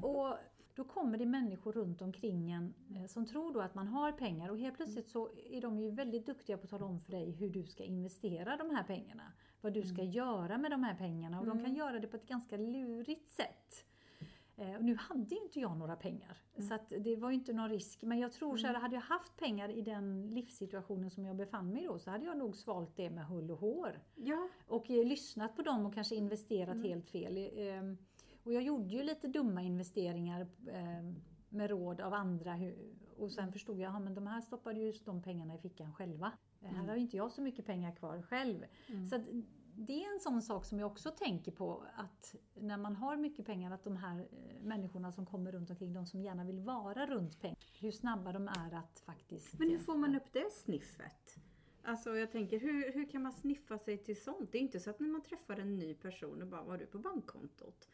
och 0.00 0.36
då 0.74 0.84
kommer 0.84 1.18
det 1.18 1.26
människor 1.26 1.72
runt 1.72 2.02
omkring 2.02 2.50
en 2.52 2.74
som 3.08 3.26
tror 3.26 3.52
då 3.52 3.60
att 3.60 3.74
man 3.74 3.88
har 3.88 4.12
pengar 4.12 4.48
och 4.48 4.58
helt 4.58 4.76
plötsligt 4.76 5.08
så 5.08 5.30
är 5.50 5.60
de 5.60 5.78
ju 5.78 5.90
väldigt 5.90 6.26
duktiga 6.26 6.56
på 6.56 6.64
att 6.64 6.70
tala 6.70 6.86
om 6.86 7.00
för 7.00 7.12
dig 7.12 7.30
hur 7.30 7.50
du 7.50 7.66
ska 7.66 7.84
investera 7.84 8.56
de 8.56 8.70
här 8.70 8.84
pengarna 8.84 9.32
vad 9.66 9.72
du 9.72 9.82
ska 9.82 10.00
mm. 10.00 10.12
göra 10.12 10.58
med 10.58 10.70
de 10.70 10.84
här 10.84 10.94
pengarna 10.94 11.38
och 11.38 11.44
mm. 11.44 11.56
de 11.56 11.64
kan 11.64 11.72
mm. 11.72 11.78
göra 11.78 12.00
det 12.00 12.06
på 12.06 12.16
ett 12.16 12.26
ganska 12.26 12.56
lurigt 12.56 13.30
sätt. 13.30 13.84
Eh, 14.56 14.74
och 14.74 14.84
nu 14.84 14.96
hade 14.96 15.34
ju 15.34 15.42
inte 15.42 15.60
jag 15.60 15.76
några 15.76 15.96
pengar, 15.96 16.36
mm. 16.56 16.68
så 16.68 16.96
det 16.98 17.16
var 17.16 17.30
ju 17.30 17.34
inte 17.34 17.52
någon 17.52 17.68
risk. 17.68 18.02
Men 18.02 18.18
jag 18.18 18.32
tror 18.32 18.56
så 18.56 18.66
här, 18.66 18.74
mm. 18.74 18.82
hade 18.82 18.94
jag 18.94 19.02
haft 19.02 19.36
pengar 19.36 19.68
i 19.68 19.80
den 19.80 20.30
livssituationen 20.30 21.10
som 21.10 21.24
jag 21.24 21.36
befann 21.36 21.72
mig 21.72 21.82
i 21.82 21.86
då, 21.86 21.98
så 21.98 22.10
hade 22.10 22.24
jag 22.24 22.38
nog 22.38 22.56
svalt 22.56 22.96
det 22.96 23.10
med 23.10 23.26
hull 23.26 23.50
och 23.50 23.58
hår. 23.58 24.00
Ja. 24.14 24.48
Och 24.66 24.90
eh, 24.90 25.04
lyssnat 25.04 25.56
på 25.56 25.62
dem 25.62 25.86
och 25.86 25.94
kanske 25.94 26.14
investerat 26.14 26.74
mm. 26.74 26.88
helt 26.88 27.10
fel. 27.10 27.36
Eh, 27.36 27.82
och 28.42 28.52
jag 28.52 28.62
gjorde 28.62 28.94
ju 28.94 29.02
lite 29.02 29.28
dumma 29.28 29.62
investeringar 29.62 30.40
eh, 30.66 31.12
med 31.48 31.70
råd 31.70 32.00
av 32.00 32.14
andra. 32.14 32.58
Och 33.16 33.32
sen 33.32 33.52
förstod 33.52 33.78
jag, 33.78 33.96
att 33.96 34.14
de 34.14 34.26
här 34.26 34.40
stoppade 34.40 34.80
ju 34.80 34.92
de 35.04 35.22
pengarna 35.22 35.54
i 35.54 35.58
fickan 35.58 35.94
själva. 35.94 36.32
Mm. 36.68 36.80
Här 36.80 36.88
har 36.88 36.96
inte 36.96 37.16
jag 37.16 37.32
så 37.32 37.42
mycket 37.42 37.66
pengar 37.66 37.94
kvar 37.94 38.22
själv. 38.22 38.64
Mm. 38.86 39.06
Så 39.06 39.18
det 39.76 40.04
är 40.04 40.14
en 40.14 40.20
sån 40.20 40.42
sak 40.42 40.64
som 40.64 40.78
jag 40.78 40.86
också 40.92 41.10
tänker 41.10 41.52
på 41.52 41.84
att 41.96 42.34
när 42.54 42.76
man 42.76 42.96
har 42.96 43.16
mycket 43.16 43.46
pengar 43.46 43.70
att 43.70 43.84
de 43.84 43.96
här 43.96 44.18
eh, 44.18 44.62
människorna 44.62 45.12
som 45.12 45.26
kommer 45.26 45.52
runt 45.52 45.70
omkring, 45.70 45.92
de 45.92 46.06
som 46.06 46.22
gärna 46.22 46.44
vill 46.44 46.60
vara 46.60 47.06
runt 47.06 47.40
pengar, 47.40 47.56
hur 47.80 47.90
snabba 47.90 48.32
de 48.32 48.48
är 48.48 48.74
att 48.74 49.02
faktiskt... 49.06 49.58
Men 49.58 49.70
hur 49.70 49.78
får 49.78 49.96
man 49.96 50.16
upp 50.16 50.32
det 50.32 50.52
sniffet? 50.52 51.38
Alltså 51.82 52.16
jag 52.16 52.32
tänker, 52.32 52.60
hur, 52.60 52.92
hur 52.92 53.10
kan 53.10 53.22
man 53.22 53.32
sniffa 53.32 53.78
sig 53.78 53.98
till 53.98 54.22
sånt? 54.22 54.52
Det 54.52 54.58
är 54.58 54.62
inte 54.62 54.80
så 54.80 54.90
att 54.90 55.00
när 55.00 55.08
man 55.08 55.22
träffar 55.22 55.56
en 55.56 55.76
ny 55.76 55.94
person 55.94 56.42
och 56.42 56.48
bara, 56.48 56.62
var 56.62 56.78
du 56.78 56.86
på 56.86 56.98
bankkontot? 56.98 57.88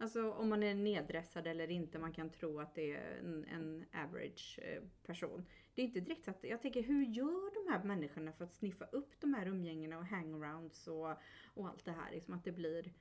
Alltså 0.00 0.32
om 0.32 0.48
man 0.48 0.62
är 0.62 0.74
neddressad 0.74 1.46
eller 1.46 1.70
inte, 1.70 1.98
man 1.98 2.12
kan 2.12 2.30
tro 2.30 2.60
att 2.60 2.74
det 2.74 2.94
är 2.94 3.18
en, 3.18 3.44
en 3.44 3.84
average 3.92 4.58
eh, 4.62 4.82
person. 5.06 5.44
Det 5.74 5.82
är 5.82 5.86
inte 5.86 6.00
direkt 6.00 6.24
så 6.24 6.30
att, 6.30 6.44
jag 6.44 6.62
tänker 6.62 6.82
hur 6.82 7.04
gör 7.04 7.64
de 7.64 7.72
här 7.72 7.84
människorna 7.84 8.32
för 8.32 8.44
att 8.44 8.52
sniffa 8.52 8.84
upp 8.84 9.20
de 9.20 9.34
här 9.34 9.46
umgängena 9.46 9.98
och 9.98 10.06
hangarounds 10.06 10.88
och, 10.88 11.08
och 11.54 11.68
allt 11.68 11.84
det 11.84 11.92
här? 11.92 12.12
Liksom 12.12 12.34
att 12.34 12.44
det 12.44 12.52
blir 12.52 12.92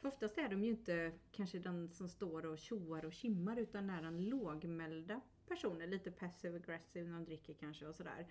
För 0.00 0.08
oftast 0.08 0.38
är 0.38 0.48
de 0.48 0.64
ju 0.64 0.70
inte 0.70 1.12
kanske 1.32 1.58
den 1.58 1.90
som 1.90 2.08
står 2.08 2.46
och 2.46 2.58
tjoar 2.58 3.04
och 3.04 3.12
kimmar 3.12 3.56
utan 3.56 3.90
är 3.90 4.02
den 4.02 4.24
lågmälda 4.24 5.20
personer, 5.48 5.86
lite 5.86 6.10
passive 6.10 6.56
aggressive 6.56 7.08
när 7.08 7.14
de 7.18 7.24
dricker 7.24 7.54
kanske 7.54 7.86
och 7.86 7.94
sådär. 7.94 8.26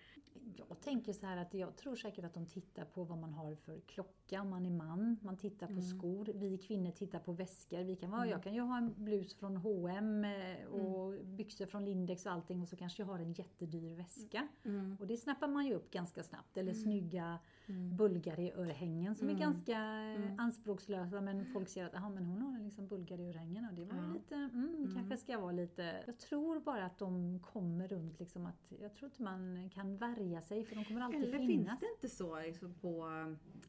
Jag 0.55 0.81
tänker 0.81 1.13
så 1.13 1.25
här 1.25 1.37
att 1.37 1.53
jag 1.53 1.75
tror 1.75 1.95
säkert 1.95 2.25
att 2.25 2.33
de 2.33 2.45
tittar 2.45 2.85
på 2.85 3.03
vad 3.03 3.17
man 3.17 3.33
har 3.33 3.55
för 3.55 3.79
klocka, 3.79 4.41
om 4.41 4.49
man 4.49 4.65
är 4.65 4.69
man. 4.71 5.17
Man 5.21 5.37
tittar 5.37 5.67
på 5.67 5.71
Mm. 5.73 5.83
skor. 5.83 6.29
Vi 6.35 6.57
kvinnor 6.57 6.91
tittar 6.91 7.19
på 7.19 7.31
väskor. 7.31 7.83
Vi 7.83 7.95
kan 7.95 8.13
Mm. 8.13 8.29
Jag 8.29 8.43
kan 8.43 8.53
ju 8.53 8.61
ha 8.61 8.77
en 8.77 8.93
blus 8.97 9.33
från 9.35 9.57
H&M 9.57 10.25
eh, 10.25 10.65
och 10.67 11.25
byxor 11.25 11.65
från 11.65 11.85
Lindex 11.85 12.25
och 12.25 12.31
allting 12.31 12.61
och 12.61 12.67
så 12.67 12.75
kanske 12.75 13.01
jag 13.01 13.07
har 13.07 13.19
en 13.19 13.33
jättedyr 13.33 13.93
väska. 13.95 14.47
Mm. 14.63 14.97
Och 14.99 15.07
det 15.07 15.17
snappar 15.17 15.47
man 15.47 15.65
ju 15.65 15.73
upp 15.73 15.91
ganska 15.91 16.23
snabbt. 16.23 16.57
Eller 16.57 16.73
snygga 16.73 17.39
Mm. 17.67 17.97
Bulgari-örhängen 17.97 19.15
som 19.15 19.27
Mm. 19.27 19.37
är 19.41 19.45
ganska 19.45 19.71
eh, 19.71 20.15
Mm. 20.15 20.39
anspråkslösa 20.39 21.21
men 21.21 21.45
folk 21.45 21.69
ser 21.69 21.85
att 21.85 21.95
aha, 21.95 22.09
men 22.09 22.25
hon 22.25 22.41
har 22.41 22.59
liksom 22.59 22.87
Bulgari-örhängen 22.87 23.65
och 23.69 23.73
det 23.73 23.85
var 23.85 23.95
ju 24.07 24.13
lite, 24.13 24.35
mm, 24.35 24.75
kanske 25.15 25.33
ska 25.33 25.41
vara 25.41 25.51
lite... 25.51 26.03
Jag 26.05 26.19
tror 26.19 26.59
bara 26.59 26.85
att 26.85 26.97
de 26.97 27.39
kommer 27.39 27.87
runt 27.87 28.19
liksom 28.19 28.45
att, 28.45 28.73
jag 28.81 28.95
tror 28.95 29.09
inte 29.11 29.23
man 29.23 29.69
kan 29.69 29.97
värja 29.97 30.41
sig 30.41 30.65
för 30.65 30.75
de 30.75 30.85
kommer 30.85 31.01
alltid 31.01 31.23
Eller 31.23 31.37
finnas. 31.37 31.47
finns 31.47 31.79
det 31.79 31.95
inte 31.95 32.15
så 32.15 32.39
liksom 32.39 32.73
på, 32.73 33.09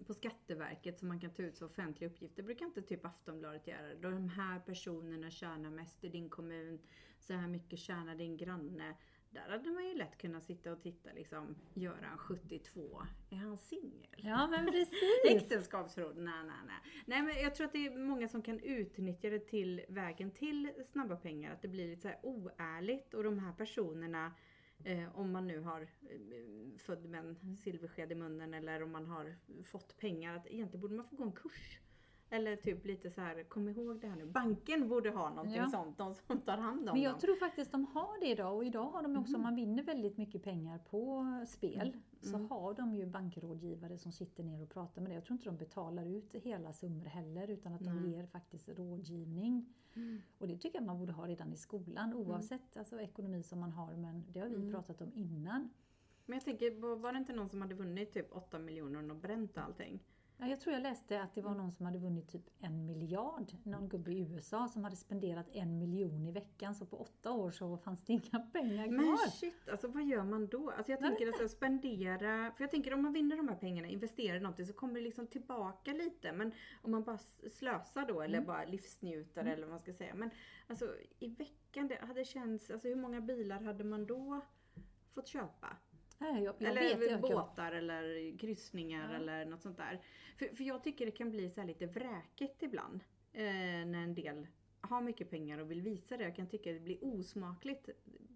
på 0.06 0.14
Skatteverket 0.14 0.98
som 0.98 1.08
man 1.08 1.20
kan 1.20 1.30
ta 1.30 1.42
ut 1.42 1.56
så 1.56 1.66
offentliga 1.66 2.10
uppgifter? 2.10 2.42
brukar 2.42 2.66
inte 2.66 2.82
typ 2.82 3.04
Aftonbladet 3.04 3.66
göra 3.66 3.82
det? 3.82 3.94
De 3.94 4.28
här 4.28 4.60
personerna 4.60 5.30
tjänar 5.30 5.70
mest 5.70 6.04
i 6.04 6.08
din 6.08 6.28
kommun, 6.28 6.78
så 7.18 7.32
här 7.32 7.48
mycket 7.48 7.78
tjänar 7.78 8.14
din 8.14 8.36
granne. 8.36 8.94
Där 9.36 9.50
hade 9.50 9.70
man 9.70 9.88
ju 9.88 9.94
lätt 9.94 10.18
kunnat 10.18 10.44
sitta 10.44 10.72
och 10.72 10.82
titta 10.82 11.12
liksom, 11.12 11.56
Göran 11.74 12.18
72, 12.18 13.02
är 13.30 13.36
han 13.36 13.58
singel? 13.58 14.08
Ja 14.16 14.46
men 14.46 14.66
precis! 14.72 15.24
Äktenskapsförord, 15.28 16.16
nej 16.16 16.44
nej 16.46 16.56
nej. 16.66 17.04
Nej 17.06 17.22
men 17.22 17.42
jag 17.42 17.54
tror 17.54 17.66
att 17.66 17.72
det 17.72 17.86
är 17.86 17.98
många 17.98 18.28
som 18.28 18.42
kan 18.42 18.60
utnyttja 18.60 19.30
det 19.30 19.38
till 19.38 19.84
vägen 19.88 20.30
till 20.30 20.72
snabba 20.92 21.16
pengar. 21.16 21.52
Att 21.52 21.62
det 21.62 21.68
blir 21.68 21.88
lite 21.88 22.02
så 22.02 22.08
här 22.08 22.18
oärligt 22.22 23.14
och 23.14 23.24
de 23.24 23.38
här 23.38 23.52
personerna 23.52 24.32
Eh, 24.84 25.18
om 25.18 25.32
man 25.32 25.46
nu 25.46 25.60
har 25.60 25.80
eh, 25.80 26.78
född 26.78 27.04
med 27.04 27.20
en 27.20 27.56
silversked 27.56 28.12
i 28.12 28.14
munnen 28.14 28.54
eller 28.54 28.82
om 28.82 28.92
man 28.92 29.06
har 29.06 29.36
fått 29.64 29.96
pengar. 29.96 30.36
Att 30.36 30.46
egentligen 30.46 30.80
borde 30.80 30.94
man 30.94 31.08
få 31.08 31.16
gå 31.16 31.24
en 31.24 31.32
kurs. 31.32 31.80
Eller 32.36 32.56
typ 32.56 32.86
lite 32.86 33.10
så 33.10 33.20
här, 33.20 33.42
kom 33.42 33.68
ihåg 33.68 34.00
det 34.00 34.06
här 34.08 34.16
nu. 34.16 34.26
Banken 34.26 34.88
borde 34.88 35.10
ha 35.10 35.28
någonting 35.30 35.54
Ja. 35.56 35.68
sånt. 35.68 35.98
De 35.98 36.14
som 36.14 36.40
tar 36.40 36.56
hand 36.58 36.88
om 36.88 36.94
Men 36.94 37.02
jag 37.02 37.12
dem. 37.12 37.20
tror 37.20 37.36
faktiskt 37.36 37.72
de 37.72 37.84
har 37.86 38.20
det 38.20 38.26
idag 38.26 38.56
och 38.56 38.64
idag 38.64 38.84
har 38.90 39.02
de 39.02 39.16
också, 39.16 39.34
om 39.34 39.40
Mhm. 39.40 39.42
man 39.42 39.54
vinner 39.56 39.82
väldigt 39.82 40.16
mycket 40.16 40.42
pengar 40.42 40.78
på 40.78 41.24
spel 41.48 41.96
så 42.20 42.36
Mm. 42.36 42.50
har 42.50 42.74
de 42.74 42.94
ju 42.94 43.06
bankrådgivare 43.06 43.98
som 43.98 44.12
sitter 44.12 44.44
ner 44.44 44.62
och 44.62 44.68
pratar 44.70 45.02
med 45.02 45.10
det. 45.10 45.14
Jag 45.14 45.24
tror 45.24 45.34
inte 45.34 45.44
de 45.50 45.56
betalar 45.56 46.06
ut 46.06 46.34
hela 46.34 46.72
summor 46.72 47.04
heller 47.04 47.48
utan 47.50 47.72
att 47.72 47.84
de 47.84 48.10
ger 48.10 48.26
faktiskt 48.26 48.68
rådgivning. 48.68 49.74
Mm. 49.94 50.18
Och 50.38 50.48
det 50.48 50.56
tycker 50.58 50.78
jag 50.78 50.86
man 50.86 50.98
borde 50.98 51.12
ha 51.12 51.26
redan 51.28 51.52
i 51.52 51.56
skolan 51.56 52.14
oavsett 52.14 52.76
alltså, 52.76 53.00
ekonomi 53.00 53.42
som 53.42 53.60
man 53.60 53.72
har 53.72 53.96
men 53.96 54.24
det 54.32 54.40
har 54.40 54.48
vi 54.48 54.54
Mm. 54.54 54.72
pratat 54.72 55.00
om 55.02 55.12
innan. 55.14 55.70
Men 56.26 56.36
jag 56.36 56.44
tänker, 56.44 56.80
var- 56.80 56.96
var 56.96 57.12
det 57.12 57.18
inte 57.18 57.32
någon 57.32 57.48
som 57.48 57.60
hade 57.60 57.74
vunnit 57.74 58.12
typ 58.12 58.36
8 58.36 58.58
miljoner 58.58 59.10
och 59.10 59.16
bränt 59.16 59.58
allting? 59.58 60.00
Ja, 60.38 60.46
jag 60.46 60.60
tror 60.60 60.74
jag 60.74 60.82
läste 60.82 61.22
att 61.22 61.34
det 61.34 61.42
var 61.42 61.54
någon 61.54 61.72
som 61.72 61.86
hade 61.86 61.98
vunnit 61.98 62.28
typ 62.28 62.42
en 62.58 62.86
miljard, 62.86 63.52
någon 63.62 63.88
gubbe 63.88 64.12
i 64.12 64.18
USA 64.20 64.68
som 64.68 64.84
hade 64.84 64.96
spenderat 64.96 65.46
en 65.52 65.78
miljon 65.78 66.26
i 66.26 66.32
veckan 66.32 66.74
så 66.74 66.86
på 66.86 66.96
åtta 66.96 67.32
år 67.32 67.50
så 67.50 67.76
fanns 67.78 68.04
det 68.04 68.12
inga 68.12 68.38
pengar 68.52 68.86
Men 68.88 68.98
kvar. 69.04 69.30
shit, 69.30 69.68
alltså 69.68 69.88
vad 69.88 70.04
gör 70.06 70.24
man 70.24 70.46
då? 70.46 70.70
Alltså 70.70 70.92
jag 70.92 71.00
tänker 71.00 71.28
att 71.28 71.40
alltså, 71.40 71.56
spendera, 71.56 72.52
för 72.52 72.64
jag 72.64 72.70
tänker 72.70 72.94
om 72.94 73.02
man 73.02 73.12
vinner 73.12 73.36
de 73.36 73.48
här 73.48 73.56
pengarna, 73.56 73.88
investerar 73.88 74.36
i 74.36 74.40
någonting 74.40 74.66
så 74.66 74.72
kommer 74.72 74.94
det 74.94 75.00
liksom 75.00 75.26
tillbaka 75.26 75.92
lite. 75.92 76.32
Men 76.32 76.52
om 76.82 76.90
man 76.90 77.04
bara 77.04 77.18
slösar 77.50 78.06
då 78.08 78.20
eller 78.20 78.38
Mm. 78.38 78.46
bara 78.46 78.64
livsnjuter 78.64 79.40
Mm. 79.40 79.52
eller 79.52 79.62
vad 79.62 79.70
man 79.70 79.80
ska 79.80 79.92
säga. 79.92 80.14
Men 80.14 80.30
alltså 80.66 80.94
i 81.18 81.28
veckan, 81.28 81.88
det 81.88 81.98
hade 82.00 82.24
känts, 82.24 82.70
alltså 82.70 82.88
hur 82.88 82.96
många 82.96 83.20
bilar 83.20 83.60
hade 83.60 83.84
man 83.84 84.06
då 84.06 84.40
fått 85.14 85.26
köpa? 85.28 85.76
Nej, 86.18 86.42
jag, 86.42 86.54
jag 86.58 86.70
eller 86.70 86.98
vet, 86.98 87.10
jag, 87.10 87.20
båtar 87.20 87.72
eller 87.72 88.38
kryssningar 88.38 89.12
Ja. 89.12 89.16
eller 89.16 89.44
något 89.44 89.62
sånt 89.62 89.76
där. 89.76 90.00
För, 90.38 90.56
för 90.56 90.64
jag 90.64 90.84
tycker 90.84 91.06
det 91.06 91.12
kan 91.12 91.30
bli 91.30 91.50
så 91.50 91.62
lite 91.62 91.86
vräkigt 91.86 92.62
ibland. 92.62 93.04
Eh, 93.32 93.42
när 93.86 94.02
en 94.02 94.14
del 94.14 94.46
har 94.80 95.00
mycket 95.00 95.30
pengar 95.30 95.58
och 95.58 95.70
vill 95.70 95.82
visa 95.82 96.16
det. 96.16 96.24
Jag 96.24 96.36
kan 96.36 96.48
tycka 96.48 96.72
det 96.72 96.80
blir 96.80 97.04
osmakligt 97.04 97.88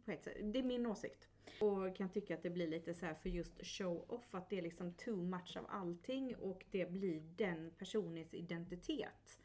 på 0.04 0.10
ett 0.10 0.24
sätt. 0.24 0.36
Det 0.42 0.58
är 0.58 0.62
min 0.62 0.86
åsikt. 0.86 1.28
Och 1.60 1.96
kan 1.96 2.08
tycka 2.10 2.34
att 2.34 2.42
det 2.42 2.50
blir 2.50 2.68
lite 2.68 2.94
så 2.94 3.06
här 3.06 3.14
för 3.14 3.28
just 3.28 3.66
show-off. 3.66 4.34
Att 4.34 4.50
det 4.50 4.58
är 4.58 4.62
liksom 4.62 4.94
too 4.94 5.16
much 5.16 5.56
av 5.56 5.66
allting 5.68 6.36
och 6.36 6.64
det 6.70 6.90
blir 6.90 7.20
den 7.36 7.70
personens 7.78 8.34
identitet. 8.34 9.38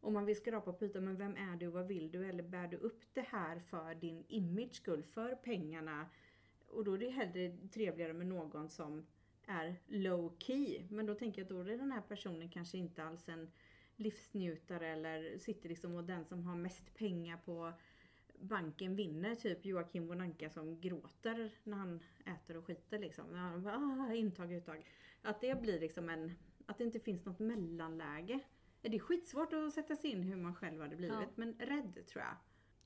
Om 0.00 0.12
man 0.12 0.24
vill 0.24 0.36
skrapa 0.36 0.72
på 0.72 0.84
ytan, 0.84 1.04
men 1.04 1.16
vem 1.16 1.36
är 1.36 1.56
du 1.56 1.66
och 1.66 1.72
vad 1.72 1.86
vill 1.86 2.10
du? 2.10 2.28
Eller 2.28 2.42
bär 2.42 2.68
du 2.68 2.76
upp 2.76 3.02
det 3.12 3.26
här 3.28 3.58
för 3.58 3.94
din 3.94 4.24
image 4.28 4.74
skull, 4.74 5.02
för 5.02 5.34
pengarna? 5.34 6.06
Och 6.68 6.84
då 6.84 6.92
är 6.92 6.98
det 6.98 7.10
hellre 7.10 7.56
trevligare 7.72 8.12
med 8.12 8.26
någon 8.26 8.68
som 8.68 9.06
är 9.46 9.76
low 9.86 10.36
key. 10.38 10.82
Men 10.90 11.06
då 11.06 11.14
tänker 11.14 11.40
jag 11.40 11.44
att 11.44 11.66
då 11.66 11.72
är 11.72 11.78
den 11.78 11.92
här 11.92 12.00
personen 12.00 12.48
kanske 12.48 12.78
inte 12.78 13.04
alls 13.04 13.28
en 13.28 13.50
livsnjutare 13.96 14.88
eller 14.88 15.38
sitter 15.38 15.68
liksom 15.68 15.94
och 15.94 16.04
den 16.04 16.24
som 16.24 16.42
har 16.42 16.56
mest 16.56 16.94
pengar 16.94 17.36
på 17.44 17.72
banken 18.38 18.96
vinner. 18.96 19.34
Typ 19.34 19.66
Joakim 19.66 20.06
von 20.06 20.20
Anka 20.20 20.50
som 20.50 20.80
gråter 20.80 21.50
när 21.64 21.76
han 21.76 22.00
äter 22.24 22.56
och 22.56 22.66
skiter 22.66 22.98
liksom. 22.98 23.26
När 23.30 23.38
han 23.38 23.62
bara, 23.62 23.76
ah, 23.76 24.14
intag, 24.14 24.52
uttag. 24.52 24.86
Att 25.22 25.40
det 25.40 25.60
blir 25.60 25.80
liksom 25.80 26.08
en, 26.08 26.32
att 26.66 26.78
det 26.78 26.84
inte 26.84 27.00
finns 27.00 27.24
något 27.24 27.38
mellanläge. 27.38 28.40
Det 28.80 28.94
är 28.94 28.98
skitsvårt 28.98 29.52
att 29.52 29.72
sätta 29.72 29.96
sig 29.96 30.10
in 30.10 30.22
hur 30.22 30.36
man 30.36 30.54
själv 30.54 30.82
hade 30.82 30.96
blivit 30.96 31.16
Ja. 31.20 31.28
men 31.34 31.54
rädd 31.58 32.06
tror 32.06 32.24
jag. 32.24 32.36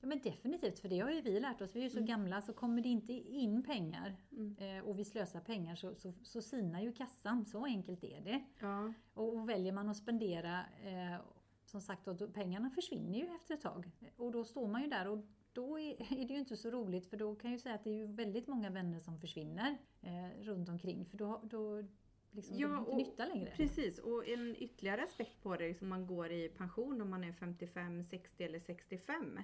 Ja 0.01 0.07
men 0.07 0.19
definitivt, 0.21 0.79
för 0.79 0.89
det 0.89 0.99
har 0.99 1.11
ju 1.11 1.21
vi 1.21 1.39
lärt 1.39 1.61
oss. 1.61 1.75
Vi 1.75 1.79
är 1.79 1.83
ju 1.83 1.89
så 1.89 1.97
Mm. 1.97 2.07
gamla 2.07 2.41
så 2.41 2.53
kommer 2.53 2.81
det 2.81 2.89
inte 2.89 3.13
in 3.13 3.63
pengar 3.63 4.15
Mm. 4.31 4.55
eh, 4.77 4.83
och 4.89 4.99
vi 4.99 5.05
slösar 5.05 5.39
pengar 5.39 5.75
så, 5.75 5.95
så, 5.95 6.13
så 6.23 6.41
sinar 6.41 6.81
ju 6.81 6.91
kassan. 6.93 7.45
Så 7.45 7.65
enkelt 7.65 8.03
är 8.03 8.21
det. 8.21 8.43
Ja. 8.59 8.93
Och, 9.13 9.33
och 9.35 9.49
väljer 9.49 9.71
man 9.73 9.89
att 9.89 9.97
spendera, 9.97 10.59
eh, 10.83 11.21
som 11.65 11.81
sagt 11.81 12.05
då, 12.05 12.27
pengarna 12.27 12.69
försvinner 12.69 13.17
ju 13.19 13.25
efter 13.35 13.53
ett 13.53 13.61
tag. 13.61 13.91
Och 14.17 14.31
då 14.31 14.43
står 14.43 14.67
man 14.67 14.81
ju 14.81 14.87
där 14.87 15.07
och 15.07 15.17
då 15.53 15.79
är, 15.79 15.91
är 16.21 16.27
det 16.27 16.33
ju 16.33 16.39
inte 16.39 16.57
så 16.57 16.69
roligt 16.71 17.05
för 17.07 17.17
då 17.17 17.35
kan 17.35 17.51
jag 17.51 17.55
ju 17.57 17.61
säga 17.61 17.75
att 17.75 17.83
det 17.83 17.89
är 17.89 17.97
ju 17.97 18.05
väldigt 18.07 18.47
många 18.47 18.69
vänner 18.69 18.99
som 18.99 19.19
försvinner 19.19 19.77
eh, 20.01 20.43
runt 20.43 20.69
omkring 20.69 21.05
för 21.05 21.17
då, 21.17 21.41
då 21.43 21.83
liksom, 22.31 22.55
Ja, 22.59 22.79
inte 22.79 22.91
och- 22.91 22.97
nytta 22.97 23.25
längre. 23.25 23.51
Precis, 23.55 23.99
och 23.99 24.27
en 24.27 24.55
ytterligare 24.59 25.03
aspekt 25.03 25.41
på 25.43 25.55
det 25.55 25.71
att 25.71 25.81
man 25.81 26.07
går 26.07 26.31
i 26.31 26.49
pension 26.49 27.01
om 27.01 27.09
man 27.09 27.23
är 27.23 27.31
55, 27.33 28.03
60 28.03 28.43
eller 28.43 28.59
65. 28.59 29.39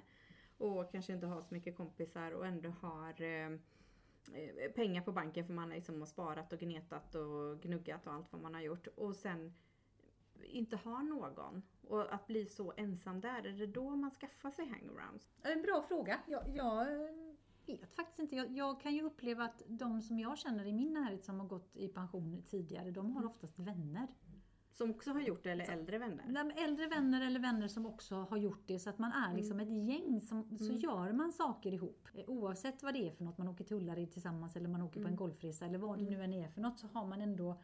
Och 0.58 0.92
kanske 0.92 1.12
inte 1.12 1.26
har 1.26 1.42
så 1.42 1.54
mycket 1.54 1.76
kompisar 1.76 2.32
och 2.32 2.46
ändå 2.46 2.70
har 2.80 3.22
eh, 3.22 3.52
eh, 4.32 4.70
pengar 4.74 5.02
på 5.02 5.12
banken 5.12 5.46
för 5.46 5.54
man 5.54 5.68
liksom 5.68 6.00
har 6.00 6.06
sparat 6.06 6.52
och 6.52 6.58
gnetat 6.58 7.14
och 7.14 7.60
gnuggat 7.60 8.06
och 8.06 8.12
allt 8.12 8.32
vad 8.32 8.42
man 8.42 8.54
har 8.54 8.60
gjort. 8.60 8.86
Och 8.86 9.16
sen 9.16 9.54
inte 10.42 10.76
har 10.76 11.02
någon. 11.02 11.62
Och 11.88 12.14
att 12.14 12.26
bli 12.26 12.46
så 12.46 12.72
ensam 12.76 13.20
där, 13.20 13.46
är 13.46 13.52
det 13.52 13.66
då 13.66 13.96
man 13.96 14.10
skaffar 14.10 14.50
sig 14.50 14.66
hangarounds? 14.66 15.30
En 15.42 15.62
bra 15.62 15.82
fråga. 15.82 16.20
Jag, 16.26 16.42
jag 16.54 16.86
vet 17.66 17.94
faktiskt 17.94 18.18
inte. 18.18 18.36
Jag, 18.36 18.50
jag 18.50 18.80
kan 18.80 18.94
ju 18.94 19.02
uppleva 19.02 19.44
att 19.44 19.62
de 19.66 20.02
som 20.02 20.18
jag 20.18 20.38
känner 20.38 20.66
i 20.66 20.72
min 20.72 20.92
närhet 20.92 21.24
som 21.24 21.40
har 21.40 21.46
gått 21.46 21.76
i 21.76 21.88
pension 21.88 22.42
tidigare, 22.42 22.90
de 22.90 23.16
har 23.16 23.26
oftast 23.26 23.58
vänner. 23.58 24.08
Som 24.78 24.90
också 24.90 25.10
har 25.12 25.20
gjort 25.20 25.42
det, 25.44 25.50
eller 25.50 25.64
äldre 25.72 25.98
vänner. 25.98 26.24
Nej, 26.28 26.64
Äldre 26.64 26.86
vänner 26.86 27.26
eller 27.26 27.40
vänner 27.40 27.68
som 27.68 27.86
också 27.86 28.14
har 28.16 28.36
gjort 28.36 28.62
det 28.66 28.78
så 28.78 28.90
att 28.90 28.98
man 28.98 29.12
är 29.12 29.34
liksom 29.34 29.60
ett 29.60 29.70
gäng 29.70 30.20
som, 30.20 30.58
så 30.58 30.64
Mm. 30.64 30.76
gör 30.76 31.12
man 31.12 31.32
saker 31.32 31.72
ihop. 31.74 32.08
Eh, 32.14 32.24
Oavsett 32.28 32.82
vad 32.82 32.94
det 32.94 33.08
är 33.08 33.12
för 33.12 33.24
något, 33.24 33.38
man 33.38 33.48
åker 33.48 33.64
till 33.64 33.76
Ullared 33.76 34.10
tillsammans 34.12 34.56
eller 34.56 34.68
man 34.68 34.82
åker 34.82 34.94
på 35.00 35.06
en 35.08 35.14
Mm. 35.14 35.16
golfresa 35.16 35.66
eller 35.66 35.78
vad 35.78 35.98
det 35.98 36.04
nu 36.04 36.22
än 36.22 36.32
är 36.34 36.48
för 36.48 36.60
något 36.60 36.78
så 36.78 36.86
har 36.86 37.06
man 37.06 37.20
ändå 37.20 37.60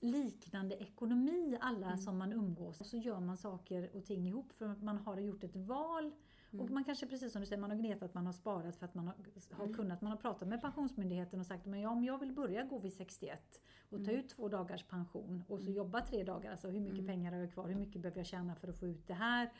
liknande 0.00 0.74
ekonomi 0.76 1.58
alla 1.60 1.86
Mm. 1.86 1.98
som 1.98 2.18
man 2.18 2.32
umgås. 2.32 2.80
Och 2.80 2.86
så 2.86 2.96
gör 2.96 3.20
man 3.20 3.36
saker 3.36 3.90
och 3.96 4.04
ting 4.04 4.26
ihop 4.28 4.52
för 4.52 4.68
att 4.68 4.82
man 4.82 4.98
har 4.98 5.16
gjort 5.20 5.44
ett 5.44 5.56
val. 5.56 6.12
Och 6.48 6.54
Mm. 6.60 6.74
man 6.74 6.84
kanske 6.84 7.06
precis 7.06 7.32
som 7.32 7.40
du 7.40 7.46
säger, 7.46 7.60
man 7.60 7.70
har 7.70 7.78
gnetat, 7.78 8.14
man 8.14 8.26
har 8.26 8.32
sparat 8.32 8.76
för 8.76 8.84
att 8.86 8.94
man 8.94 9.06
har, 9.06 9.14
har 9.52 9.64
Mm. 9.64 9.76
kunnat. 9.76 10.00
Man 10.02 10.10
har 10.10 10.18
pratat 10.18 10.48
med 10.48 10.60
Pensionsmyndigheten 10.60 11.40
och 11.40 11.46
sagt 11.46 11.66
men 11.66 11.80
ja, 11.80 11.90
om 11.90 12.04
jag 12.04 12.18
vill 12.18 12.32
börja 12.32 12.64
gå 12.64 12.78
vid 12.78 12.92
61 12.92 13.60
och 13.90 14.04
ta 14.04 14.10
Mm. 14.10 14.20
ut 14.24 14.28
två 14.28 14.48
dagars 14.48 14.84
pension 14.84 15.44
och 15.48 15.58
så 15.60 15.64
Mm. 15.64 15.76
jobba 15.76 16.00
tre 16.00 16.24
dagar. 16.24 16.50
Alltså 16.50 16.68
hur 16.68 16.80
mycket 16.80 16.98
Mm. 16.98 17.06
pengar 17.06 17.32
har 17.32 17.38
jag 17.38 17.52
kvar? 17.52 17.68
Hur 17.68 17.74
mycket 17.74 18.02
behöver 18.02 18.18
jag 18.20 18.26
tjäna 18.26 18.54
för 18.54 18.68
att 18.68 18.78
få 18.78 18.86
ut 18.86 19.06
det 19.06 19.14
här? 19.14 19.50